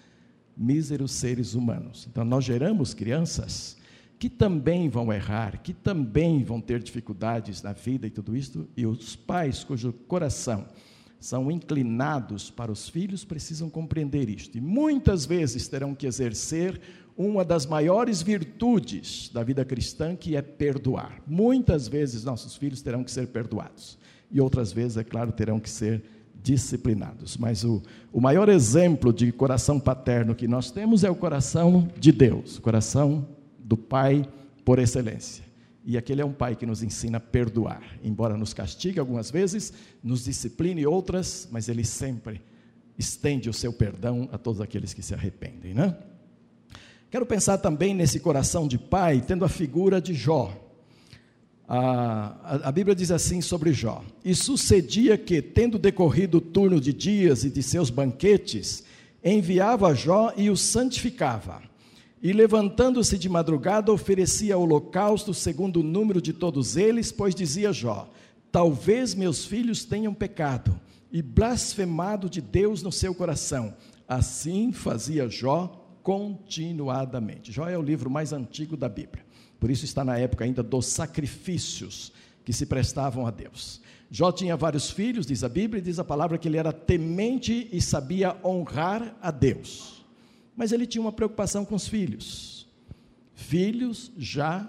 [0.56, 2.06] míseros seres humanos.
[2.10, 3.78] Então nós geramos crianças
[4.24, 8.86] que também vão errar, que também vão ter dificuldades na vida e tudo isso, e
[8.86, 10.64] os pais cujo coração
[11.20, 14.56] são inclinados para os filhos precisam compreender isto.
[14.56, 16.80] E muitas vezes terão que exercer
[17.14, 21.20] uma das maiores virtudes da vida cristã, que é perdoar.
[21.26, 23.98] Muitas vezes nossos filhos terão que ser perdoados.
[24.30, 26.02] E outras vezes, é claro, terão que ser
[26.42, 27.36] disciplinados.
[27.36, 32.10] Mas o, o maior exemplo de coração paterno que nós temos é o coração de
[32.10, 33.33] Deus, o coração
[33.64, 34.28] do pai
[34.64, 35.42] por excelência.
[35.86, 39.72] E aquele é um pai que nos ensina a perdoar, embora nos castigue algumas vezes,
[40.02, 42.40] nos discipline outras, mas ele sempre
[42.98, 45.96] estende o seu perdão a todos aqueles que se arrependem, né?
[47.10, 50.52] Quero pensar também nesse coração de pai, tendo a figura de Jó.
[51.68, 51.78] A,
[52.42, 56.92] a, a, Bíblia diz assim sobre Jó: E sucedia que, tendo decorrido o turno de
[56.92, 58.84] dias e de seus banquetes,
[59.22, 61.62] enviava Jó e o santificava
[62.24, 68.10] e levantando-se de madrugada, oferecia holocausto segundo o número de todos eles, pois dizia Jó:
[68.50, 70.80] Talvez meus filhos tenham pecado
[71.12, 73.74] e blasfemado de Deus no seu coração.
[74.08, 77.52] Assim fazia Jó continuadamente.
[77.52, 79.22] Jó é o livro mais antigo da Bíblia.
[79.60, 82.10] Por isso está na época ainda dos sacrifícios
[82.42, 83.82] que se prestavam a Deus.
[84.10, 87.68] Jó tinha vários filhos, diz a Bíblia, e diz a palavra que ele era temente
[87.70, 89.93] e sabia honrar a Deus.
[90.56, 92.68] Mas ele tinha uma preocupação com os filhos.
[93.34, 94.68] Filhos já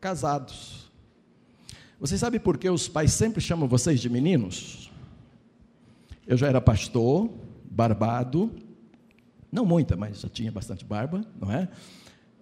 [0.00, 0.90] casados.
[1.98, 4.90] Você sabe por que os pais sempre chamam vocês de meninos?
[6.26, 7.30] Eu já era pastor,
[7.64, 8.50] barbado,
[9.52, 11.68] não muita, mas já tinha bastante barba, não é?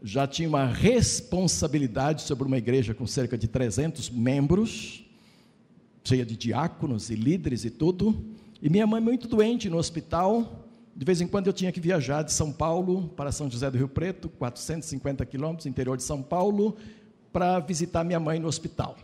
[0.02, 5.04] Já tinha uma responsabilidade sobre uma igreja com cerca de 300 membros,
[6.04, 8.24] cheia de diáconos e líderes e tudo.
[8.62, 10.59] E minha mãe muito doente no hospital,
[11.00, 13.78] de vez em quando eu tinha que viajar de São Paulo para São José do
[13.78, 16.76] Rio Preto, 450 quilômetros, interior de São Paulo,
[17.32, 18.98] para visitar minha mãe no hospital.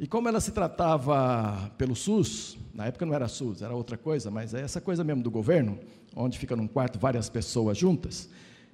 [0.00, 4.30] E como ela se tratava pelo SUS, na época não era SUS, era outra coisa,
[4.30, 5.78] mas é essa coisa mesmo do governo,
[6.16, 8.30] onde fica num quarto várias pessoas juntas,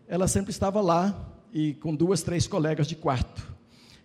[0.07, 3.45] ela sempre estava lá e com duas, três colegas de quarto.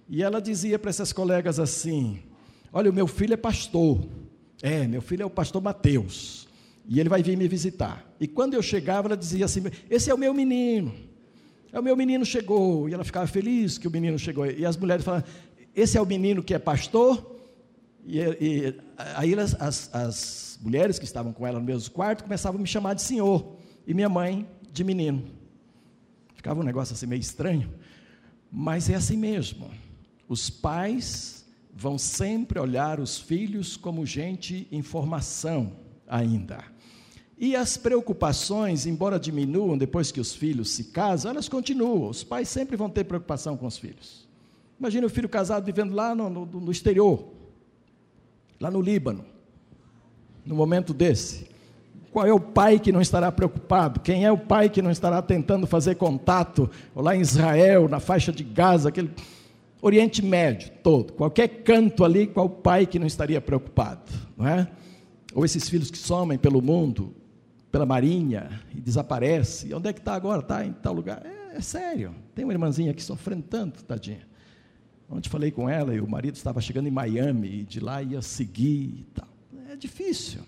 [0.10, 2.24] E ela dizia para essas colegas assim:
[2.74, 4.04] Olha, o meu filho é pastor.
[4.64, 6.45] É, meu filho é o pastor Mateus.
[6.88, 8.06] E ele vai vir me visitar.
[8.20, 10.94] E quando eu chegava, ela dizia assim: Esse é o meu menino.
[11.72, 12.88] É o meu menino chegou.
[12.88, 14.46] E ela ficava feliz que o menino chegou.
[14.46, 15.28] E as mulheres falavam:
[15.76, 17.36] Esse é o menino que é pastor?
[18.06, 18.76] E, e
[19.16, 22.94] aí as, as, mulheres que estavam com ela no mesmo quarto começavam a me chamar
[22.94, 23.56] de senhor.
[23.86, 25.24] E minha mãe de menino.
[26.36, 27.74] Ficava um negócio assim meio estranho.
[28.52, 29.72] Mas é assim mesmo.
[30.30, 35.74] Os pais vão sempre olhar os filhos como gente em formação
[36.08, 36.75] ainda.
[37.38, 42.10] E as preocupações, embora diminuam depois que os filhos se casam, elas continuam.
[42.10, 44.26] Os pais sempre vão ter preocupação com os filhos.
[44.80, 47.26] Imagina o filho casado vivendo lá no, no, no exterior,
[48.60, 49.26] lá no Líbano,
[50.46, 51.48] no momento desse.
[52.12, 54.00] Qual é o pai que não estará preocupado?
[54.00, 56.70] Quem é o pai que não estará tentando fazer contato?
[56.96, 59.12] Lá em Israel, na faixa de Gaza, aquele
[59.82, 64.68] Oriente Médio todo, qualquer canto ali, qual pai que não estaria preocupado, não é?
[65.34, 67.14] Ou esses filhos que somem pelo mundo,
[67.76, 69.74] pela marinha e desaparece.
[69.74, 70.40] Onde é que está agora?
[70.40, 71.22] Está em tal lugar.
[71.26, 72.16] É, é, sério.
[72.34, 74.26] Tem uma irmãzinha aqui sofrendo tanto, tadinha.
[75.10, 78.22] Ontem falei com ela e o marido estava chegando em Miami e de lá ia
[78.22, 79.28] seguir e tal.
[79.70, 80.40] É difícil.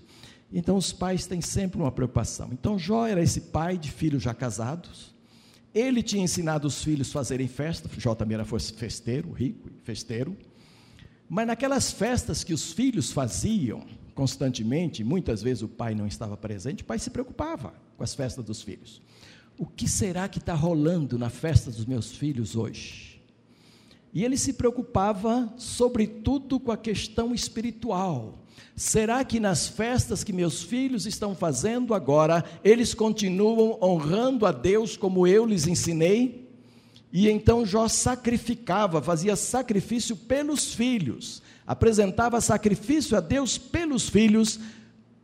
[0.53, 2.47] Então os pais têm sempre uma preocupação.
[2.53, 5.13] Então Jó era esse pai de filhos já casados,
[5.73, 10.37] ele tinha ensinado os filhos a fazerem festa, Jó também era festeiro, rico, festeiro.
[11.27, 13.85] Mas naquelas festas que os filhos faziam
[14.17, 18.43] constantemente, muitas vezes o pai não estava presente, o pai se preocupava com as festas
[18.43, 18.99] dos filhos.
[19.59, 23.21] O que será que está rolando na festa dos meus filhos hoje?
[24.11, 28.39] E ele se preocupava, sobretudo, com a questão espiritual.
[28.75, 34.97] Será que nas festas que meus filhos estão fazendo agora, eles continuam honrando a Deus
[34.97, 36.49] como eu lhes ensinei?
[37.13, 44.57] E então Jó sacrificava, fazia sacrifício pelos filhos, apresentava sacrifício a Deus pelos filhos,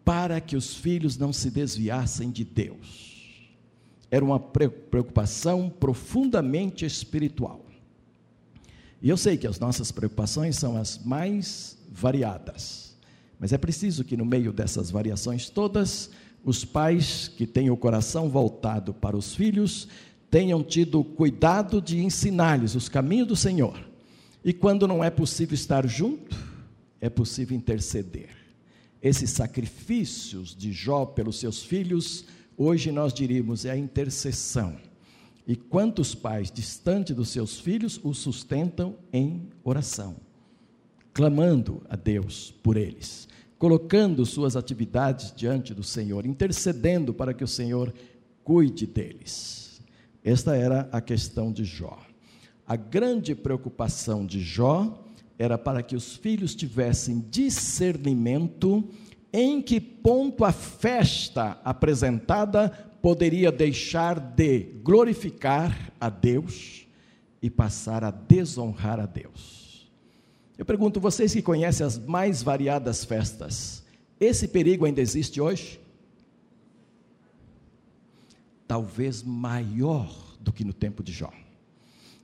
[0.03, 3.49] para que os filhos não se desviassem de Deus.
[4.11, 7.65] Era uma preocupação profundamente espiritual.
[9.01, 12.95] E eu sei que as nossas preocupações são as mais variadas.
[13.39, 16.09] Mas é preciso que no meio dessas variações todas,
[16.43, 19.87] os pais que têm o coração voltado para os filhos
[20.29, 23.92] tenham tido cuidado de ensinar-lhes os caminhos do Senhor.
[24.43, 26.35] E quando não é possível estar junto,
[26.99, 28.29] é possível interceder.
[29.01, 32.25] Esses sacrifícios de Jó pelos seus filhos,
[32.57, 34.77] hoje nós diríamos é a intercessão.
[35.45, 40.15] E quantos pais distante dos seus filhos o sustentam em oração,
[41.13, 43.27] clamando a Deus por eles
[43.63, 47.93] colocando suas atividades diante do Senhor, intercedendo para que o Senhor
[48.43, 49.81] cuide deles.
[50.21, 51.97] Esta era a questão de Jó.
[52.73, 55.05] A grande preocupação de Jó
[55.37, 58.83] era para que os filhos tivessem discernimento
[59.31, 66.87] em que ponto a festa apresentada poderia deixar de glorificar a Deus
[67.43, 69.87] e passar a desonrar a Deus.
[70.57, 73.83] Eu pergunto, vocês que conhecem as mais variadas festas,
[74.19, 75.79] esse perigo ainda existe hoje?
[78.67, 81.42] Talvez maior do que no tempo de Jó.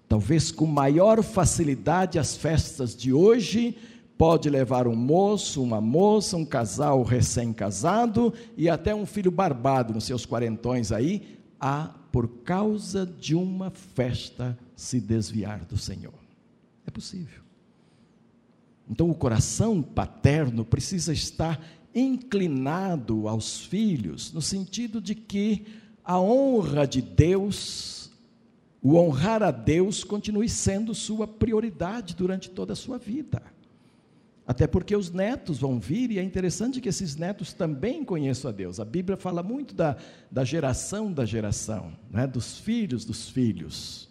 [0.10, 3.78] Talvez com maior facilidade as festas de hoje
[4.18, 10.04] pode levar um moço, uma moça, um casal recém-casado e até um filho barbado nos
[10.06, 16.14] seus quarentões aí, a por causa de uma festa se desviar do Senhor.
[16.88, 17.44] É possível.
[18.90, 25.68] Então, o coração paterno precisa estar inclinado aos filhos, no sentido de que
[26.04, 27.99] a honra de Deus,
[28.82, 33.42] o honrar a Deus, continue sendo sua prioridade durante toda a sua vida.
[34.48, 38.52] Até porque os netos vão vir, e é interessante que esses netos também conheçam a
[38.52, 38.80] Deus.
[38.80, 39.96] A Bíblia fala muito da,
[40.32, 42.26] da geração da geração, né?
[42.26, 44.10] dos filhos dos filhos.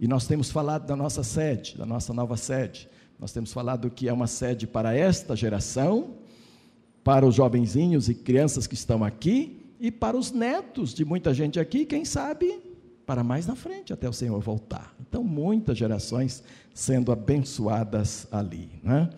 [0.00, 2.88] E nós temos falado da nossa sede, da nossa nova sede.
[3.18, 6.16] Nós temos falado que é uma sede para esta geração,
[7.04, 11.60] para os jovenzinhos e crianças que estão aqui e para os netos de muita gente
[11.60, 12.65] aqui, quem sabe
[13.06, 14.92] para mais na frente até o Senhor voltar.
[15.00, 16.42] Então, muitas gerações
[16.74, 18.68] sendo abençoadas ali.
[18.82, 19.08] Né?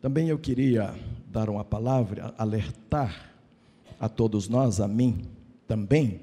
[0.00, 0.94] Também eu queria
[1.30, 3.32] dar uma palavra, alertar
[4.00, 5.22] a todos nós, a mim
[5.66, 6.20] também,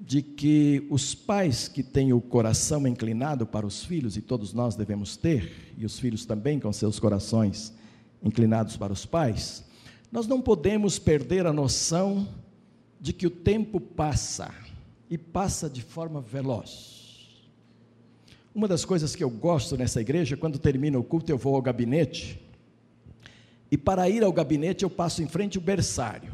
[0.00, 4.74] de que os pais que têm o coração inclinado para os filhos, e todos nós
[4.74, 7.72] devemos ter, e os filhos também com seus corações
[8.22, 9.64] inclinados para os pais,
[10.10, 12.26] nós não podemos perder a noção
[13.04, 14.50] de que o tempo passa
[15.10, 17.44] e passa de forma veloz.
[18.54, 21.60] Uma das coisas que eu gosto nessa igreja, quando termina o culto, eu vou ao
[21.60, 22.40] gabinete,
[23.70, 26.32] e para ir ao gabinete eu passo em frente ao berçário.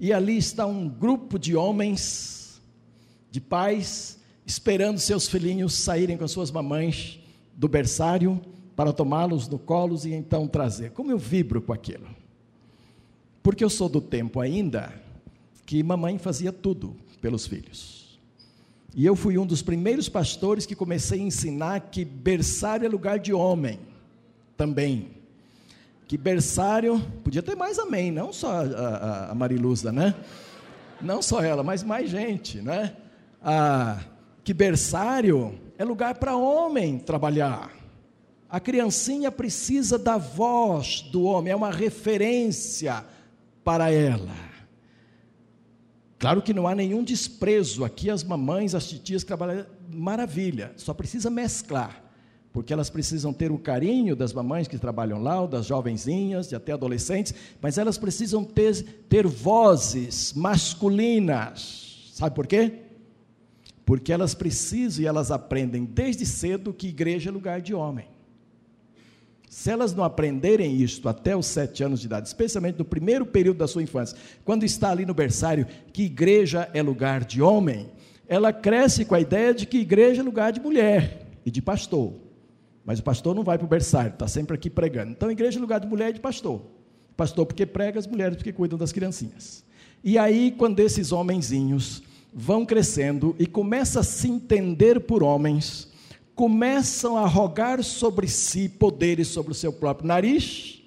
[0.00, 2.60] E ali está um grupo de homens,
[3.30, 7.20] de pais, esperando seus filhinhos saírem com suas mamães
[7.54, 8.42] do berçário
[8.74, 10.90] para tomá-los no colo e então trazer.
[10.90, 12.08] Como eu vibro com aquilo.
[13.40, 15.08] Porque eu sou do tempo ainda
[15.70, 18.18] que mamãe fazia tudo pelos filhos.
[18.92, 23.20] E eu fui um dos primeiros pastores que comecei a ensinar que berçário é lugar
[23.20, 23.78] de homem
[24.56, 25.12] também.
[26.08, 30.12] Que berçário, podia ter mais amém, não só a, a, a né?
[31.00, 32.96] Não só ela, mas mais gente, né?
[33.40, 34.00] Ah,
[34.42, 37.70] que berçário é lugar para homem trabalhar.
[38.48, 43.04] A criancinha precisa da voz do homem, é uma referência
[43.62, 44.49] para ela.
[46.20, 51.30] Claro que não há nenhum desprezo aqui, as mamães, as titias trabalham, maravilha, só precisa
[51.30, 52.04] mesclar,
[52.52, 56.72] porque elas precisam ter o carinho das mamães que trabalham lá, das jovenzinhas, e até
[56.72, 62.80] adolescentes, mas elas precisam ter, ter vozes masculinas, sabe por quê?
[63.86, 68.06] Porque elas precisam e elas aprendem desde cedo que igreja é lugar de homem.
[69.50, 73.56] Se elas não aprenderem isto até os sete anos de idade, especialmente no primeiro período
[73.56, 77.90] da sua infância, quando está ali no berçário, que igreja é lugar de homem,
[78.28, 82.12] ela cresce com a ideia de que igreja é lugar de mulher e de pastor.
[82.84, 85.10] Mas o pastor não vai para o berçário, está sempre aqui pregando.
[85.10, 86.62] Então, igreja é lugar de mulher e de pastor.
[87.16, 89.64] Pastor porque prega, as mulheres porque cuidam das criancinhas.
[90.04, 95.89] E aí, quando esses homenzinhos vão crescendo e começam a se entender por homens,
[96.40, 100.82] começam a rogar sobre si poderes sobre o seu próprio nariz,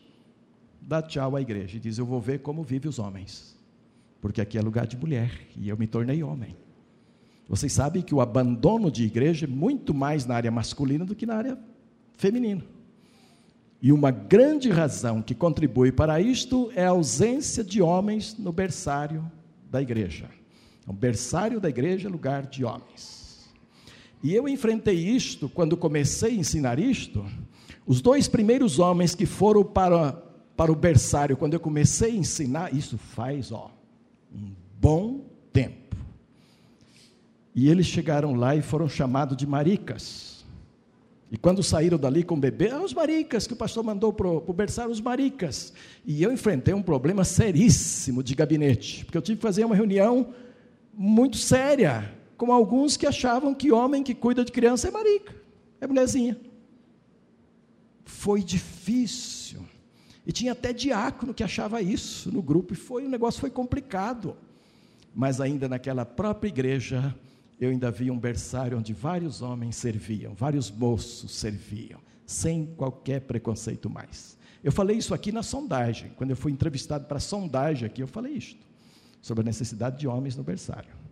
[0.82, 3.56] dá tchau à igreja e diz: Eu vou ver como vivem os homens,
[4.20, 6.58] porque aqui é lugar de mulher e eu me tornei homem.
[7.48, 11.28] Vocês sabem que o abandono de igreja é muito mais na área masculina do que
[11.28, 11.56] na área
[12.18, 12.66] feminina.
[13.80, 19.32] E uma grande razão que contribui para isto é a ausência de homens no berçário
[19.70, 20.28] da igreja.
[20.88, 23.23] O berçário da igreja é lugar de homens.
[24.24, 27.26] E eu enfrentei isto quando comecei a ensinar isto.
[27.86, 30.14] Os dois primeiros homens que foram para,
[30.56, 33.70] para o berçário, quando eu comecei a ensinar, isso faz ó,
[34.34, 35.98] um bom tempo.
[37.54, 40.46] E eles chegaram lá e foram chamados de maricas.
[41.30, 44.30] E quando saíram dali com o bebê, ah, os maricas que o pastor mandou para
[44.30, 45.74] o berçário, os maricas.
[46.06, 50.34] E eu enfrentei um problema seríssimo de gabinete, porque eu tive que fazer uma reunião
[50.94, 55.34] muito séria como alguns que achavam que homem que cuida de criança é marica,
[55.80, 56.38] é mulherzinha.
[58.04, 59.66] Foi difícil.
[60.28, 64.36] E tinha até diácono que achava isso no grupo, e foi, o negócio foi complicado.
[65.16, 67.16] Mas ainda naquela própria igreja,
[67.58, 73.90] eu ainda vi um berçário onde vários homens serviam, vários moços serviam, sem qualquer preconceito
[73.90, 74.38] mais.
[74.62, 78.08] Eu falei isso aqui na sondagem, quando eu fui entrevistado para a sondagem aqui, eu
[78.08, 78.68] falei isto,
[79.22, 81.03] sobre a necessidade de homens no berçário.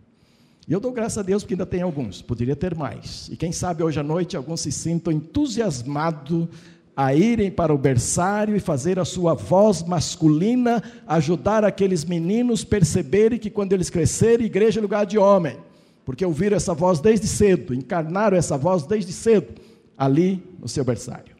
[0.66, 3.28] E eu dou graças a Deus porque ainda tem alguns, poderia ter mais.
[3.30, 6.48] E quem sabe hoje à noite alguns se sintam entusiasmados
[6.96, 13.38] a irem para o berçário e fazer a sua voz masculina, ajudar aqueles meninos perceberem
[13.38, 15.56] que quando eles crescerem, igreja é lugar de homem.
[16.04, 19.54] Porque ouviram essa voz desde cedo, encarnaram essa voz desde cedo,
[19.96, 21.34] ali no seu berçário.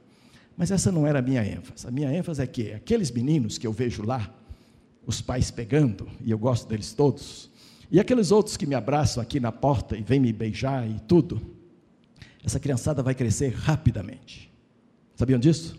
[0.57, 1.87] Mas essa não era a minha ênfase.
[1.87, 4.31] A minha ênfase é que aqueles meninos que eu vejo lá,
[5.05, 7.51] os pais pegando, e eu gosto deles todos,
[7.93, 11.43] e aqueles outros que me abraçam aqui na porta e vêm me beijar e tudo,
[12.43, 14.51] essa criançada vai crescer rapidamente.
[15.15, 15.79] Sabiam disso?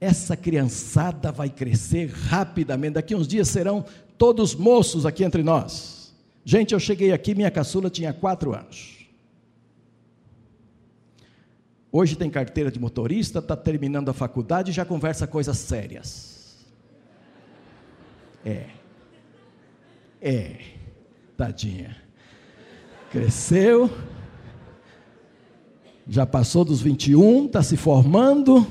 [0.00, 2.94] Essa criançada vai crescer rapidamente.
[2.94, 3.84] Daqui uns dias serão
[4.16, 6.14] todos moços aqui entre nós.
[6.46, 9.06] Gente, eu cheguei aqui, minha caçula tinha quatro anos.
[11.92, 16.66] Hoje tem carteira de motorista, está terminando a faculdade e já conversa coisas sérias.
[18.46, 18.70] É.
[20.22, 20.77] É
[21.38, 21.96] tadinha.
[23.12, 23.88] Cresceu,
[26.06, 28.66] já passou dos 21, está se formando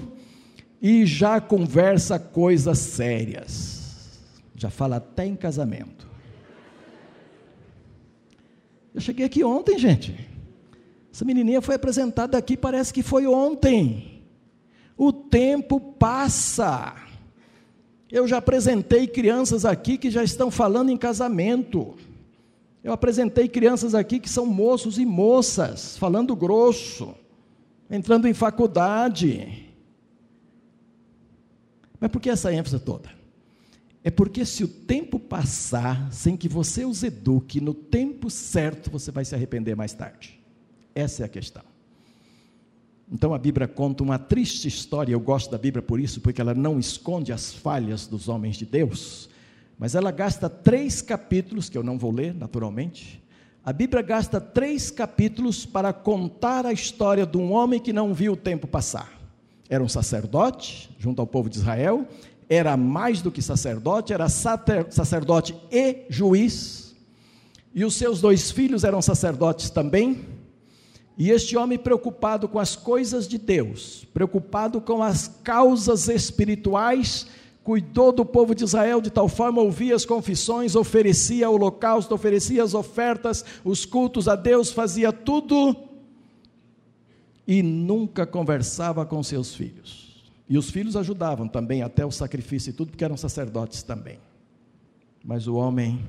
[0.81, 4.19] e já conversa coisas sérias.
[4.53, 6.05] Já fala até em casamento.
[8.93, 10.27] Eu cheguei aqui ontem, gente.
[11.11, 14.23] Essa menininha foi apresentada aqui, parece que foi ontem.
[14.97, 16.95] O tempo passa.
[18.11, 21.95] Eu já apresentei crianças aqui que já estão falando em casamento.
[22.87, 27.13] Eu apresentei crianças aqui que são moços e moças, falando grosso,
[27.89, 29.73] entrando em faculdade.
[31.99, 33.09] Mas por que essa ênfase toda?
[34.05, 39.11] É porque se o tempo passar sem que você os eduque no tempo certo, você
[39.11, 40.39] vai se arrepender mais tarde.
[40.95, 41.63] Essa é a questão.
[43.11, 46.53] Então a Bíblia conta uma triste história, eu gosto da Bíblia por isso, porque ela
[46.53, 49.29] não esconde as falhas dos homens de Deus,
[49.77, 53.23] mas ela gasta três capítulos, que eu não vou ler naturalmente.
[53.63, 58.33] A Bíblia gasta três capítulos para contar a história de um homem que não viu
[58.33, 59.19] o tempo passar.
[59.69, 62.07] Era um sacerdote, junto ao povo de Israel,
[62.49, 66.95] era mais do que sacerdote, era sacerdote e juiz,
[67.75, 70.25] e os seus dois filhos eram sacerdotes também
[71.17, 77.25] e este homem preocupado com as coisas de Deus, preocupado com as causas espirituais,
[77.67, 82.63] cuidou do povo de Israel de tal forma, ouvia as confissões, oferecia o holocausto, oferecia
[82.63, 85.75] as ofertas, os cultos a Deus, fazia tudo
[87.45, 90.23] e nunca conversava com seus filhos.
[90.47, 94.17] E os filhos ajudavam também até o sacrifício e tudo, porque eram sacerdotes também.
[95.21, 96.05] Mas o homem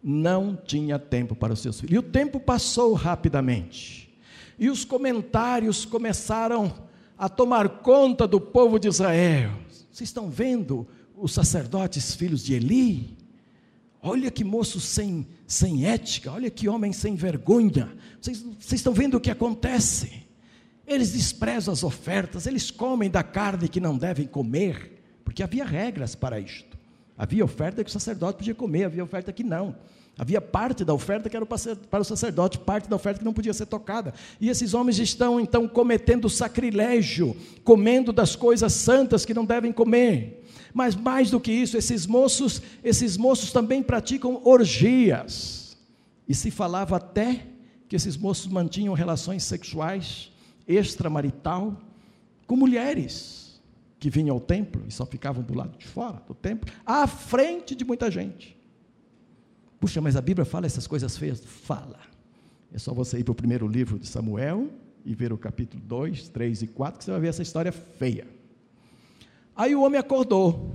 [0.00, 1.92] não tinha tempo para os seus filhos.
[1.92, 4.16] E o tempo passou rapidamente.
[4.56, 6.72] E os comentários começaram
[7.18, 9.63] a tomar conta do povo de Israel.
[9.94, 13.16] Vocês estão vendo os sacerdotes filhos de Eli?
[14.02, 17.96] Olha que moço sem, sem ética, olha que homem sem vergonha.
[18.20, 20.24] Vocês, vocês estão vendo o que acontece?
[20.84, 26.16] Eles desprezam as ofertas, eles comem da carne que não devem comer, porque havia regras
[26.16, 26.76] para isto.
[27.16, 29.76] Havia oferta que o sacerdote podia comer, havia oferta que não.
[30.16, 33.52] Havia parte da oferta que era para o sacerdote, parte da oferta que não podia
[33.52, 34.14] ser tocada.
[34.40, 40.44] E esses homens estão então cometendo sacrilégio, comendo das coisas santas que não devem comer.
[40.72, 45.76] Mas mais do que isso, esses moços, esses moços também praticam orgias.
[46.28, 47.46] E se falava até
[47.88, 50.30] que esses moços mantinham relações sexuais
[50.66, 51.76] extramarital
[52.46, 53.60] com mulheres
[53.98, 57.74] que vinham ao templo e só ficavam do lado de fora do templo, à frente
[57.74, 58.53] de muita gente.
[59.84, 61.42] Puxa, mas a Bíblia fala essas coisas feias?
[61.44, 61.98] Fala.
[62.72, 64.70] É só você ir para o primeiro livro de Samuel
[65.04, 68.26] e ver o capítulo 2, 3 e 4, que você vai ver essa história feia.
[69.54, 70.72] Aí o homem acordou.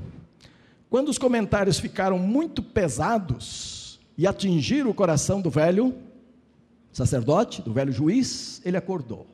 [0.91, 5.95] Quando os comentários ficaram muito pesados e atingiram o coração do velho
[6.93, 9.25] sacerdote, do velho juiz, ele acordou.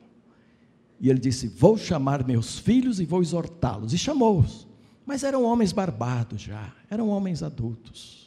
[0.98, 3.92] E ele disse: Vou chamar meus filhos e vou exortá-los.
[3.92, 4.66] E chamou-os.
[5.04, 8.25] Mas eram homens barbados já, eram homens adultos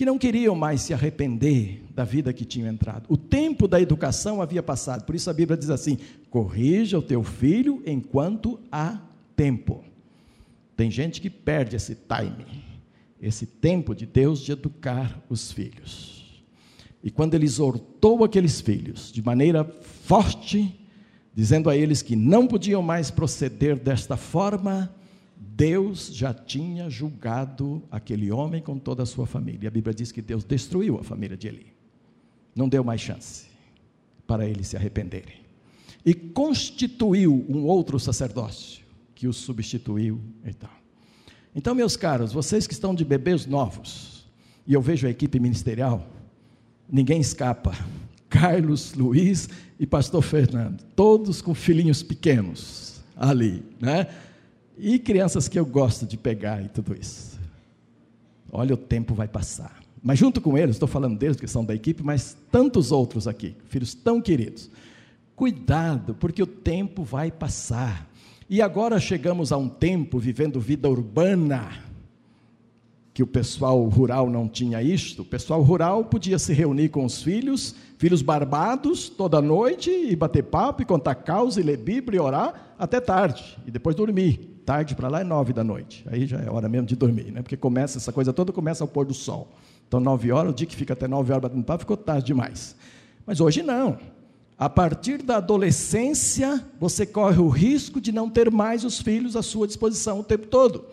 [0.00, 3.04] que não queriam mais se arrepender da vida que tinham entrado.
[3.06, 5.98] O tempo da educação havia passado, por isso a Bíblia diz assim:
[6.30, 8.98] corrija o teu filho enquanto há
[9.36, 9.84] tempo.
[10.74, 12.64] Tem gente que perde esse time,
[13.20, 16.42] esse tempo de Deus de educar os filhos.
[17.04, 19.66] E quando ele exortou aqueles filhos de maneira
[20.04, 20.80] forte,
[21.34, 24.90] dizendo a eles que não podiam mais proceder desta forma,
[25.42, 29.68] Deus já tinha julgado aquele homem com toda a sua família.
[29.68, 31.72] A Bíblia diz que Deus destruiu a família de Eli.
[32.54, 33.46] Não deu mais chance
[34.26, 35.40] para eles se arrependerem.
[36.04, 38.84] E constituiu um outro sacerdócio
[39.14, 40.70] que os substituiu e tal.
[41.54, 44.26] Então, meus caros, vocês que estão de bebês novos,
[44.66, 46.06] e eu vejo a equipe ministerial,
[46.86, 47.72] ninguém escapa.
[48.28, 54.06] Carlos, Luiz e pastor Fernando, todos com filhinhos pequenos ali, né?
[54.82, 57.38] E crianças que eu gosto de pegar e tudo isso.
[58.50, 59.78] Olha, o tempo vai passar.
[60.02, 63.54] Mas junto com eles, estou falando deles, que são da equipe, mas tantos outros aqui,
[63.68, 64.70] filhos tão queridos.
[65.36, 68.08] Cuidado, porque o tempo vai passar.
[68.48, 71.70] E agora chegamos a um tempo vivendo vida urbana,
[73.12, 75.20] que o pessoal rural não tinha isto.
[75.20, 80.44] O pessoal rural podia se reunir com os filhos, filhos barbados, toda noite, e bater
[80.44, 84.94] papo, e contar causa, e ler Bíblia, e orar, até tarde, e depois dormir tarde
[84.94, 86.04] para lá é nove da noite.
[86.10, 87.42] Aí já é hora mesmo de dormir, né?
[87.42, 89.48] Porque começa, essa coisa toda começa ao pôr do sol.
[89.86, 92.76] Então, nove horas, o dia que fica até nove horas batendo papo, ficou tarde demais.
[93.26, 93.98] Mas hoje não.
[94.56, 99.42] A partir da adolescência, você corre o risco de não ter mais os filhos à
[99.42, 100.84] sua disposição o tempo todo.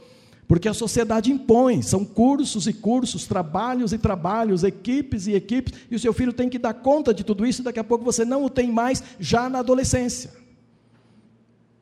[0.47, 5.95] Porque a sociedade impõe, são cursos e cursos, trabalhos e trabalhos, equipes e equipes, e
[5.95, 8.23] o seu filho tem que dar conta de tudo isso, e daqui a pouco você
[8.23, 10.31] não o tem mais já na adolescência.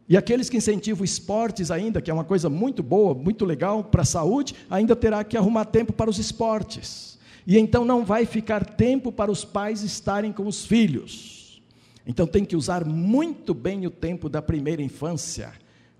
[0.07, 4.03] E aqueles que incentivam esportes ainda, que é uma coisa muito boa, muito legal para
[4.03, 7.17] a saúde, ainda terá que arrumar tempo para os esportes.
[7.47, 11.61] E então não vai ficar tempo para os pais estarem com os filhos.
[12.05, 15.51] Então tem que usar muito bem o tempo da primeira infância,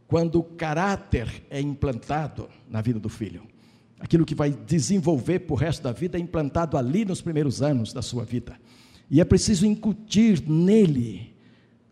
[0.08, 3.42] quando o caráter é implantado na vida do filho.
[4.00, 7.92] Aquilo que vai desenvolver para o resto da vida é implantado ali nos primeiros anos
[7.92, 8.56] da sua vida.
[9.10, 11.35] E é preciso incutir nele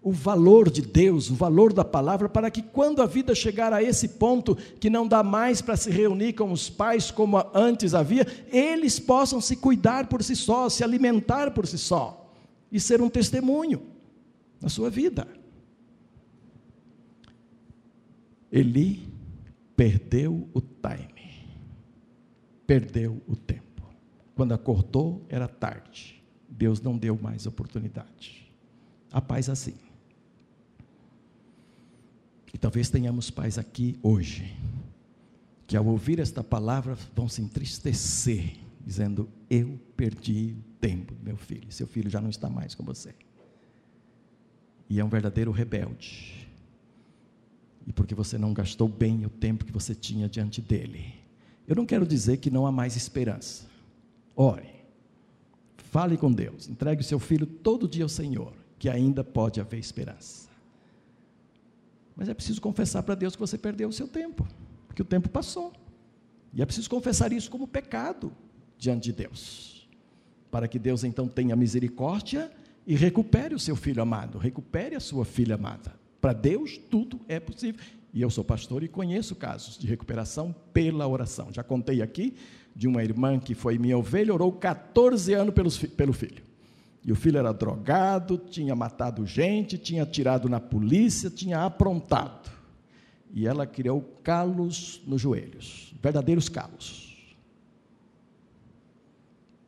[0.03, 3.81] o valor de Deus, o valor da palavra, para que quando a vida chegar a
[3.81, 8.27] esse ponto que não dá mais para se reunir com os pais como antes havia,
[8.51, 12.29] eles possam se cuidar por si só, se alimentar por si só
[12.69, 13.81] e ser um testemunho
[14.61, 15.25] na sua vida.
[18.51, 19.07] Eli
[19.73, 21.47] perdeu o time,
[22.67, 23.63] perdeu o tempo.
[24.35, 26.21] Quando acordou, era tarde.
[26.49, 28.51] Deus não deu mais oportunidade.
[29.11, 29.75] A paz assim.
[32.53, 34.55] E talvez tenhamos pais aqui hoje,
[35.65, 41.35] que ao ouvir esta palavra vão se entristecer, dizendo: Eu perdi o tempo do meu
[41.35, 43.15] filho, seu filho já não está mais com você.
[44.87, 46.47] E é um verdadeiro rebelde.
[47.87, 51.15] E porque você não gastou bem o tempo que você tinha diante dele.
[51.67, 53.65] Eu não quero dizer que não há mais esperança.
[54.35, 54.69] Ore,
[55.77, 59.79] fale com Deus, entregue o seu filho todo dia ao Senhor, que ainda pode haver
[59.79, 60.52] esperança.
[62.15, 64.47] Mas é preciso confessar para Deus que você perdeu o seu tempo,
[64.87, 65.73] porque o tempo passou.
[66.53, 68.31] E é preciso confessar isso como pecado
[68.77, 69.89] diante de Deus,
[70.51, 72.51] para que Deus então tenha misericórdia
[72.85, 75.93] e recupere o seu filho amado, recupere a sua filha amada.
[76.21, 77.81] Para Deus tudo é possível.
[78.13, 81.51] E eu sou pastor e conheço casos de recuperação pela oração.
[81.51, 82.35] Já contei aqui
[82.75, 85.53] de uma irmã que foi minha ovelha, orou 14 anos
[85.97, 86.43] pelo filho.
[87.05, 92.49] E o filho era drogado, tinha matado gente, tinha atirado na polícia, tinha aprontado.
[93.33, 97.35] E ela criou calos nos joelhos, verdadeiros calos.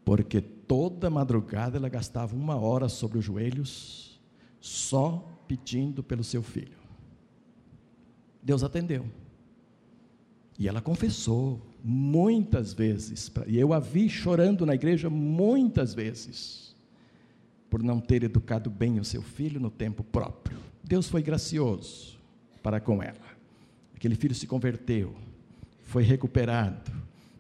[0.05, 4.21] Porque toda madrugada ela gastava uma hora sobre os joelhos,
[4.61, 6.77] só pedindo pelo seu filho.
[8.41, 9.05] Deus atendeu.
[10.57, 16.64] E ela confessou muitas vezes, e eu a vi chorando na igreja muitas vezes
[17.70, 20.57] por não ter educado bem o seu filho no tempo próprio.
[20.84, 22.18] Deus foi gracioso
[22.61, 23.36] para com ela.
[23.95, 25.16] Aquele filho se converteu,
[25.84, 26.91] foi recuperado.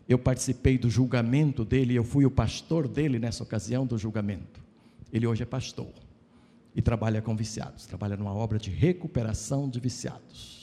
[0.07, 4.63] Eu participei do julgamento dele, eu fui o pastor dele nessa ocasião do julgamento.
[5.11, 5.93] Ele hoje é pastor
[6.75, 10.54] e trabalha com viciados, trabalha numa obra de recuperação de viciados.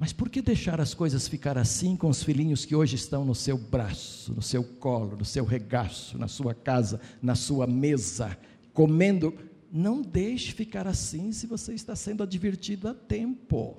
[0.00, 3.34] Mas por que deixar as coisas ficar assim com os filhinhos que hoje estão no
[3.34, 8.34] seu braço, no seu colo, no seu regaço, na sua casa, na sua mesa,
[8.72, 9.34] comendo?
[9.70, 13.76] Não deixe ficar assim se você está sendo advertido a tempo,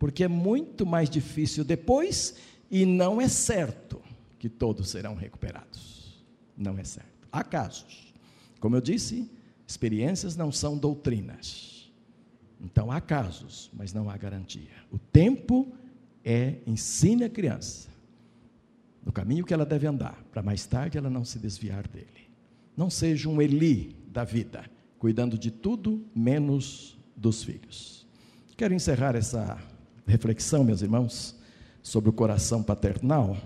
[0.00, 2.34] porque é muito mais difícil depois
[2.68, 4.02] e não é certo
[4.40, 6.24] que todos serão recuperados.
[6.56, 7.28] Não é certo.
[7.30, 8.12] Há casos.
[8.58, 9.30] Como eu disse,
[9.64, 11.81] experiências não são doutrinas.
[12.62, 14.70] Então há casos, mas não há garantia.
[14.90, 15.72] O tempo
[16.24, 17.92] é ensine a criança
[19.04, 22.06] no caminho que ela deve andar, para mais tarde ela não se desviar dele.
[22.76, 24.64] Não seja um Eli da vida,
[24.98, 28.06] cuidando de tudo menos dos filhos.
[28.56, 29.58] Quero encerrar essa
[30.06, 31.36] reflexão, meus irmãos,
[31.82, 33.36] sobre o coração paternal,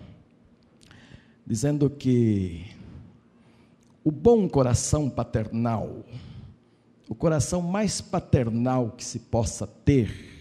[1.47, 2.67] dizendo que
[4.05, 6.05] o bom coração paternal
[7.09, 10.37] o coração mais paternal que se possa ter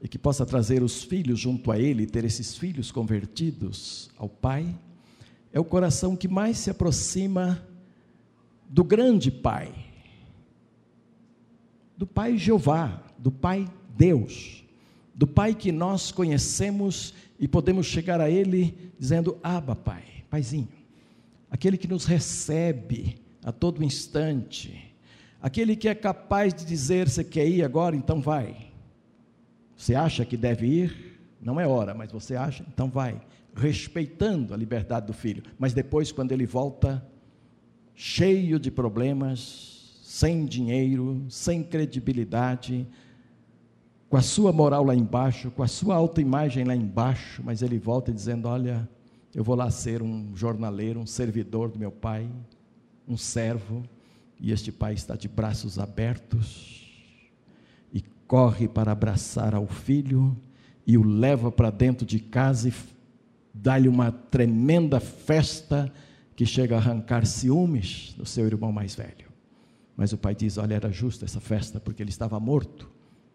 [0.00, 4.74] e que possa trazer os filhos junto a ele, ter esses filhos convertidos ao Pai,
[5.52, 7.66] é o coração que mais se aproxima
[8.68, 9.72] do grande Pai,
[11.96, 13.66] do Pai Jeová, do Pai
[13.96, 14.64] Deus,
[15.14, 20.68] do Pai que nós conhecemos e podemos chegar a Ele dizendo: Aba, Pai, Paizinho,
[21.50, 24.85] aquele que nos recebe a todo instante,
[25.46, 27.94] Aquele que é capaz de dizer: Você quer ir agora?
[27.94, 28.72] Então vai.
[29.76, 31.20] Você acha que deve ir?
[31.40, 32.66] Não é hora, mas você acha?
[32.68, 33.20] Então vai.
[33.54, 35.44] Respeitando a liberdade do filho.
[35.56, 37.06] Mas depois, quando ele volta,
[37.94, 42.84] cheio de problemas, sem dinheiro, sem credibilidade,
[44.08, 48.12] com a sua moral lá embaixo, com a sua autoimagem lá embaixo, mas ele volta
[48.12, 48.88] dizendo: Olha,
[49.32, 52.28] eu vou lá ser um jornaleiro, um servidor do meu pai,
[53.06, 53.84] um servo
[54.40, 56.86] e este pai está de braços abertos
[57.92, 60.36] e corre para abraçar ao filho
[60.86, 62.72] e o leva para dentro de casa e
[63.52, 65.92] dá-lhe uma tremenda festa
[66.34, 69.26] que chega a arrancar ciúmes do seu irmão mais velho.
[69.96, 72.90] Mas o pai diz: Olha, era justa essa festa, porque ele estava morto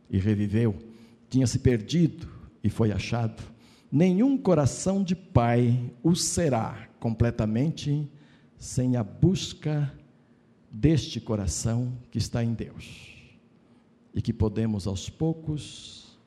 [0.09, 0.77] e reviveu,
[1.27, 2.27] tinha se perdido
[2.63, 3.41] e foi achado.
[3.91, 8.09] Nenhum coração de pai o será completamente
[8.57, 9.91] sem a busca
[10.71, 13.11] deste coração que está em Deus
[14.13, 16.17] e que podemos aos poucos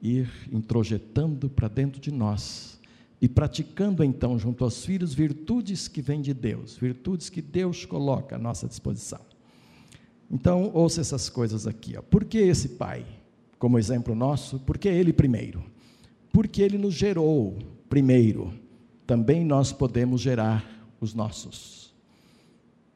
[0.00, 2.80] ir introjetando para dentro de nós,
[3.20, 8.34] e praticando então junto aos filhos virtudes que vêm de Deus, virtudes que Deus coloca
[8.34, 9.20] à nossa disposição.
[10.28, 11.96] Então, ouça essas coisas aqui.
[11.96, 12.02] Ó.
[12.02, 13.06] Por que esse pai,
[13.60, 14.58] como exemplo nosso?
[14.58, 15.62] Por que ele primeiro?
[16.32, 17.56] Porque ele nos gerou
[17.88, 18.52] primeiro.
[19.06, 20.66] Também nós podemos gerar
[21.00, 21.81] os nossos.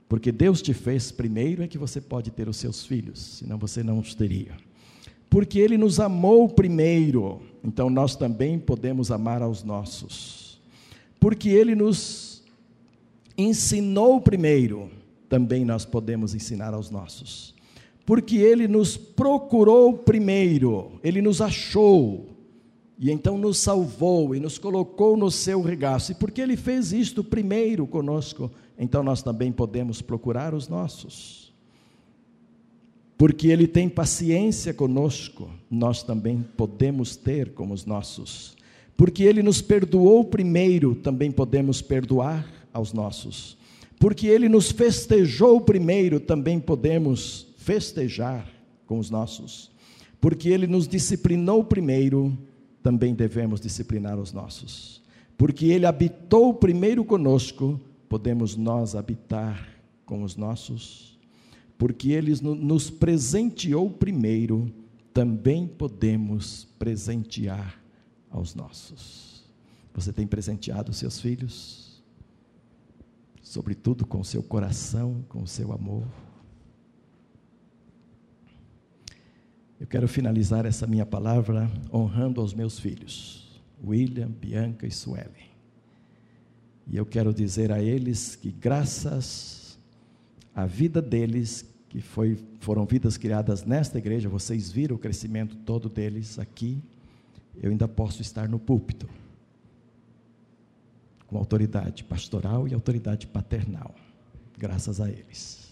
[0.09, 3.83] Porque Deus te fez primeiro é que você pode ter os seus filhos, senão você
[3.83, 4.57] não os teria.
[5.29, 10.61] Porque Ele nos amou primeiro, então nós também podemos amar aos nossos.
[11.19, 12.43] Porque Ele nos
[13.37, 14.89] ensinou primeiro,
[15.29, 17.55] também nós podemos ensinar aos nossos.
[18.05, 22.29] Porque Ele nos procurou primeiro, Ele nos achou,
[22.99, 26.13] e então nos salvou e nos colocou no seu regaço.
[26.13, 31.53] E porque Ele fez isto primeiro conosco, então nós também podemos procurar os nossos.
[33.18, 38.57] Porque Ele tem paciência conosco, nós também podemos ter com os nossos.
[38.97, 43.57] Porque Ele nos perdoou primeiro, também podemos perdoar aos nossos.
[43.99, 48.47] Porque Ele nos festejou primeiro, também podemos festejar
[48.87, 49.70] com os nossos.
[50.20, 52.37] Porque Ele nos disciplinou primeiro,
[52.83, 55.03] também devemos disciplinar os nossos.
[55.39, 59.69] Porque Ele habitou primeiro conosco, podemos nós habitar
[60.05, 61.19] com os nossos.
[61.79, 64.73] Porque Ele nos presenteou primeiro,
[65.13, 67.81] também podemos presentear
[68.31, 69.45] aos nossos.
[69.95, 72.03] Você tem presenteado seus filhos?
[73.43, 76.07] Sobretudo com seu coração, com seu amor.
[79.79, 85.46] Eu quero finalizar essa minha palavra honrando aos meus filhos, William, Bianca e Suelen.
[86.87, 89.76] E eu quero dizer a eles que graças
[90.55, 95.89] à vida deles, que foi, foram vidas criadas nesta igreja, vocês viram o crescimento todo
[95.89, 96.80] deles aqui,
[97.61, 99.09] eu ainda posso estar no púlpito,
[101.26, 103.95] com autoridade pastoral e autoridade paternal,
[104.57, 105.66] graças a eles.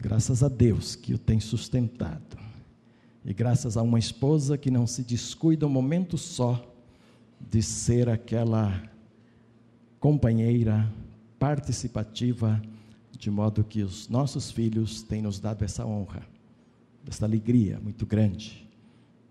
[0.00, 2.38] Graças a Deus que o tem sustentado.
[3.24, 6.72] E graças a uma esposa que não se descuida um momento só
[7.50, 8.80] de ser aquela
[10.00, 10.92] companheira
[11.38, 12.60] participativa,
[13.12, 16.22] de modo que os nossos filhos têm nos dado essa honra,
[17.06, 18.68] essa alegria muito grande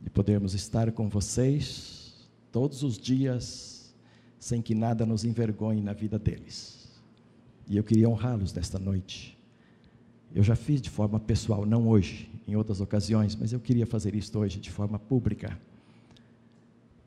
[0.02, 3.96] de podermos estar com vocês todos os dias,
[4.40, 6.88] sem que nada nos envergonhe na vida deles.
[7.68, 9.38] E eu queria honrá-los nesta noite
[10.34, 14.16] eu já fiz de forma pessoal, não hoje, em outras ocasiões, mas eu queria fazer
[14.16, 15.58] isto hoje de forma pública,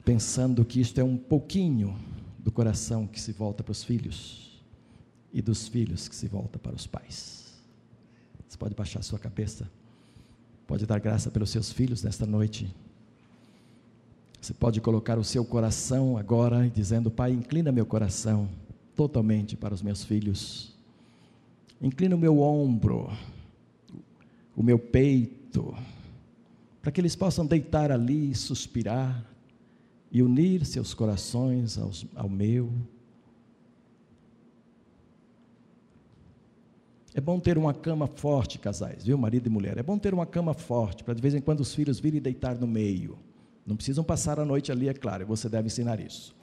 [0.04, 1.96] pensando que isto é um pouquinho
[2.42, 4.62] do coração que se volta para os filhos
[5.32, 7.54] e dos filhos que se volta para os pais.
[8.48, 9.70] Você pode baixar sua cabeça,
[10.66, 12.74] pode dar graça pelos seus filhos nesta noite.
[14.40, 18.48] Você pode colocar o seu coração agora dizendo: Pai, inclina meu coração
[18.96, 20.70] totalmente para os meus filhos
[21.80, 23.10] Inclina o meu ombro,
[24.54, 25.74] o meu peito,
[26.82, 29.24] para que eles possam deitar ali, suspirar
[30.10, 32.72] e unir seus corações aos, ao meu.
[37.14, 39.78] É bom ter uma cama forte, casais, viu, marido e mulher?
[39.78, 42.56] É bom ter uma cama forte, para de vez em quando os filhos virem deitar
[42.56, 43.18] no meio.
[43.66, 46.34] Não precisam passar a noite ali, é claro, você deve ensinar isso.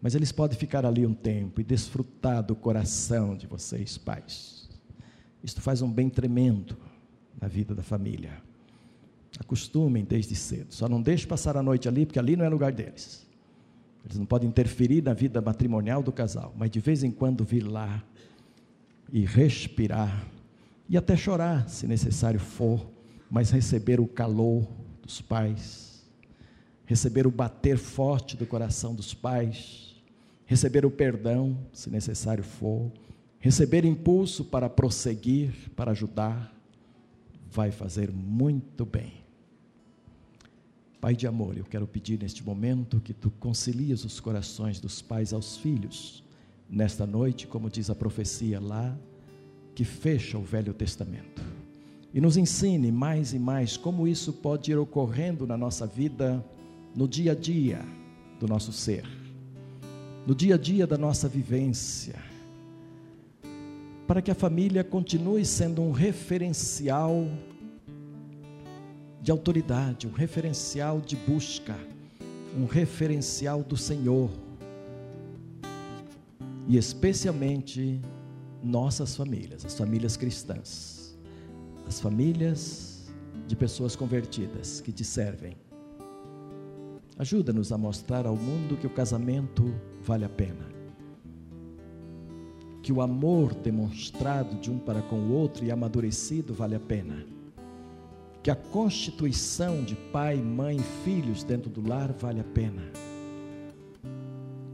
[0.00, 4.68] Mas eles podem ficar ali um tempo e desfrutar do coração de vocês, pais.
[5.42, 6.76] Isto faz um bem tremendo
[7.40, 8.42] na vida da família.
[9.42, 10.72] Acostumem desde cedo.
[10.72, 13.26] Só não deixe passar a noite ali, porque ali não é lugar deles.
[14.04, 17.62] Eles não podem interferir na vida matrimonial do casal, mas de vez em quando vir
[17.62, 18.02] lá
[19.12, 20.26] e respirar
[20.88, 22.86] e até chorar, se necessário for,
[23.30, 24.66] mas receber o calor
[25.02, 26.04] dos pais,
[26.84, 30.02] receber o bater forte do coração dos pais,
[30.44, 32.90] receber o perdão, se necessário for,
[33.40, 36.54] receber impulso para prosseguir, para ajudar,
[37.50, 39.21] vai fazer muito bem.
[41.02, 45.32] Pai de amor, eu quero pedir neste momento que tu concilies os corações dos pais
[45.32, 46.22] aos filhos,
[46.70, 48.96] nesta noite, como diz a profecia lá,
[49.74, 51.42] que fecha o Velho Testamento.
[52.14, 56.40] E nos ensine mais e mais como isso pode ir ocorrendo na nossa vida,
[56.94, 57.80] no dia a dia
[58.38, 59.04] do nosso ser,
[60.24, 62.14] no dia a dia da nossa vivência
[64.06, 67.26] para que a família continue sendo um referencial
[69.22, 71.78] de autoridade, um referencial de busca,
[72.58, 74.28] um referencial do Senhor.
[76.66, 78.00] E especialmente
[78.62, 81.16] nossas famílias, as famílias cristãs,
[81.86, 83.12] as famílias
[83.46, 85.56] de pessoas convertidas que te servem.
[87.16, 90.66] Ajuda-nos a mostrar ao mundo que o casamento vale a pena.
[92.82, 97.24] Que o amor demonstrado de um para com o outro e amadurecido vale a pena.
[98.42, 102.82] Que a constituição de pai, mãe e filhos dentro do lar vale a pena.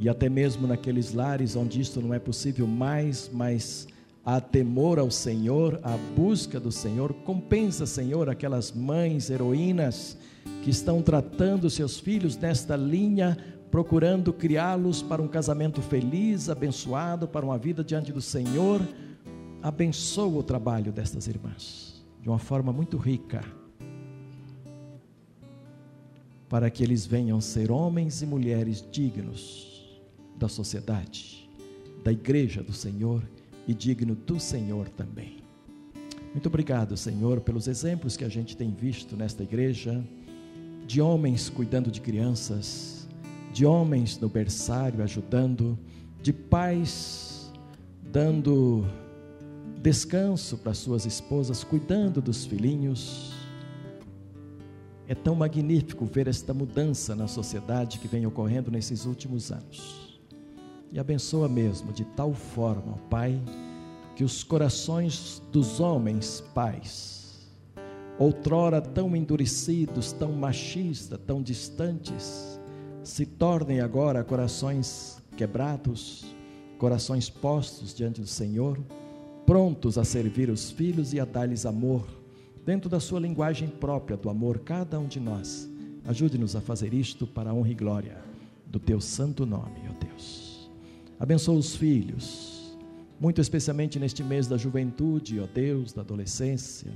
[0.01, 3.87] E até mesmo naqueles lares onde isto não é possível mais, mas
[4.25, 10.16] há temor ao Senhor, a busca do Senhor, compensa, Senhor, aquelas mães heroínas
[10.62, 13.37] que estão tratando seus filhos nesta linha,
[13.71, 18.81] procurando criá-los para um casamento feliz, abençoado, para uma vida diante do Senhor.
[19.61, 21.88] Abençoa o trabalho destas irmãs
[22.31, 23.43] uma forma muito rica,
[26.49, 30.01] para que eles venham ser homens e mulheres dignos
[30.37, 31.49] da sociedade,
[32.03, 33.22] da igreja do Senhor
[33.66, 35.39] e digno do Senhor também.
[36.33, 40.03] Muito obrigado, Senhor, pelos exemplos que a gente tem visto nesta igreja
[40.87, 43.09] de homens cuidando de crianças,
[43.53, 45.79] de homens no berçário ajudando,
[46.22, 47.53] de pais
[48.11, 48.87] dando
[49.81, 53.33] descanso para suas esposas, cuidando dos filhinhos.
[55.07, 60.20] É tão magnífico ver esta mudança na sociedade que vem ocorrendo nesses últimos anos.
[60.93, 63.41] E abençoa mesmo de tal forma, Pai,
[64.16, 67.49] que os corações dos homens, pais,
[68.18, 72.59] outrora tão endurecidos, tão machistas, tão distantes,
[73.03, 76.35] se tornem agora corações quebrados,
[76.79, 78.79] corações postos diante do Senhor,
[79.49, 82.07] prontos a servir os filhos e a dar-lhes amor,
[82.66, 85.66] dentro da sua linguagem própria do amor, cada um de nós.
[86.05, 88.18] Ajude-nos a fazer isto para a honra e glória
[88.66, 90.70] do teu santo nome, ó Deus.
[91.18, 92.76] Abençoa os filhos,
[93.18, 96.92] muito especialmente neste mês da juventude, ó Deus, da adolescência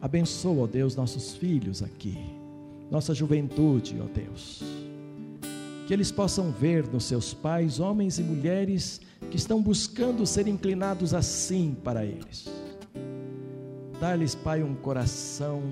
[0.00, 2.16] Abençoa, ó Deus, nossos filhos aqui,
[2.90, 4.85] nossa juventude, ó Deus.
[5.86, 11.14] Que eles possam ver nos seus pais homens e mulheres que estão buscando ser inclinados
[11.14, 12.48] assim para eles.
[14.00, 15.62] Dá-lhes, Pai, um coração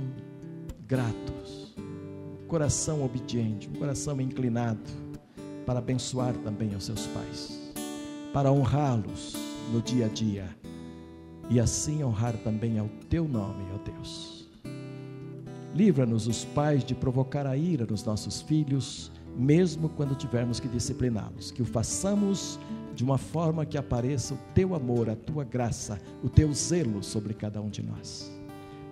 [0.86, 1.32] grato,
[2.42, 4.80] um coração obediente, um coração inclinado
[5.66, 7.72] para abençoar também os seus pais,
[8.32, 9.34] para honrá-los
[9.72, 10.48] no dia a dia
[11.50, 14.48] e assim honrar também ao teu nome, ó Deus.
[15.74, 21.50] Livra-nos, os pais, de provocar a ira nos nossos filhos, mesmo quando tivermos que discipliná-los.
[21.50, 22.58] Que o façamos
[22.94, 27.34] de uma forma que apareça o teu amor, a tua graça, o teu zelo sobre
[27.34, 28.30] cada um de nós.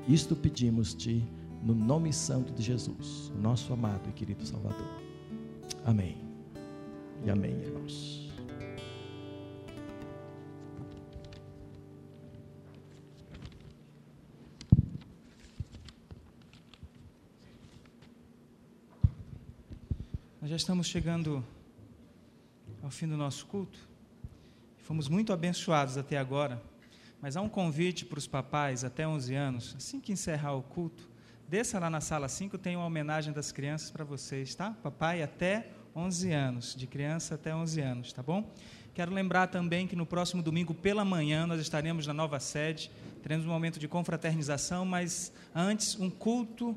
[0.08, 1.24] Isto pedimos-te
[1.62, 5.00] no nome santo de Jesus, nosso amado e querido Salvador.
[5.84, 6.16] Amém.
[7.24, 8.21] E amém, irmãos.
[20.42, 21.44] Nós já estamos chegando
[22.82, 23.78] ao fim do nosso culto.
[24.78, 26.60] Fomos muito abençoados até agora,
[27.20, 29.74] mas há um convite para os papais até 11 anos.
[29.78, 31.08] Assim que encerrar o culto,
[31.48, 34.72] desça lá na sala 5, tem uma homenagem das crianças para vocês, tá?
[34.82, 38.52] Papai até 11 anos, de criança até 11 anos, tá bom?
[38.94, 42.90] Quero lembrar também que no próximo domingo pela manhã nós estaremos na nova sede,
[43.22, 46.76] teremos um momento de confraternização, mas antes um culto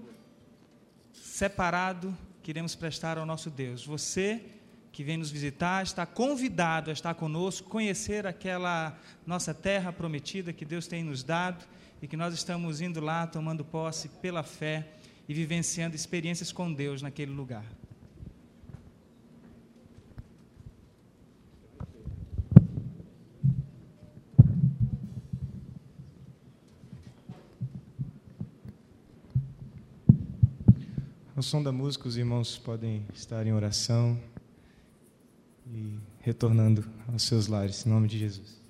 [1.12, 3.84] separado que iremos prestar ao nosso Deus.
[3.84, 4.40] Você
[4.92, 10.64] que vem nos visitar está convidado a estar conosco, conhecer aquela nossa terra prometida que
[10.64, 11.66] Deus tem nos dado
[12.04, 14.88] e que nós estamos indo lá tomando posse pela fé
[15.28, 17.66] e vivenciando experiências com Deus naquele lugar.
[31.36, 34.20] Ao som da música, os irmãos podem estar em oração
[35.66, 38.65] e retornando aos seus lares, em nome de Jesus.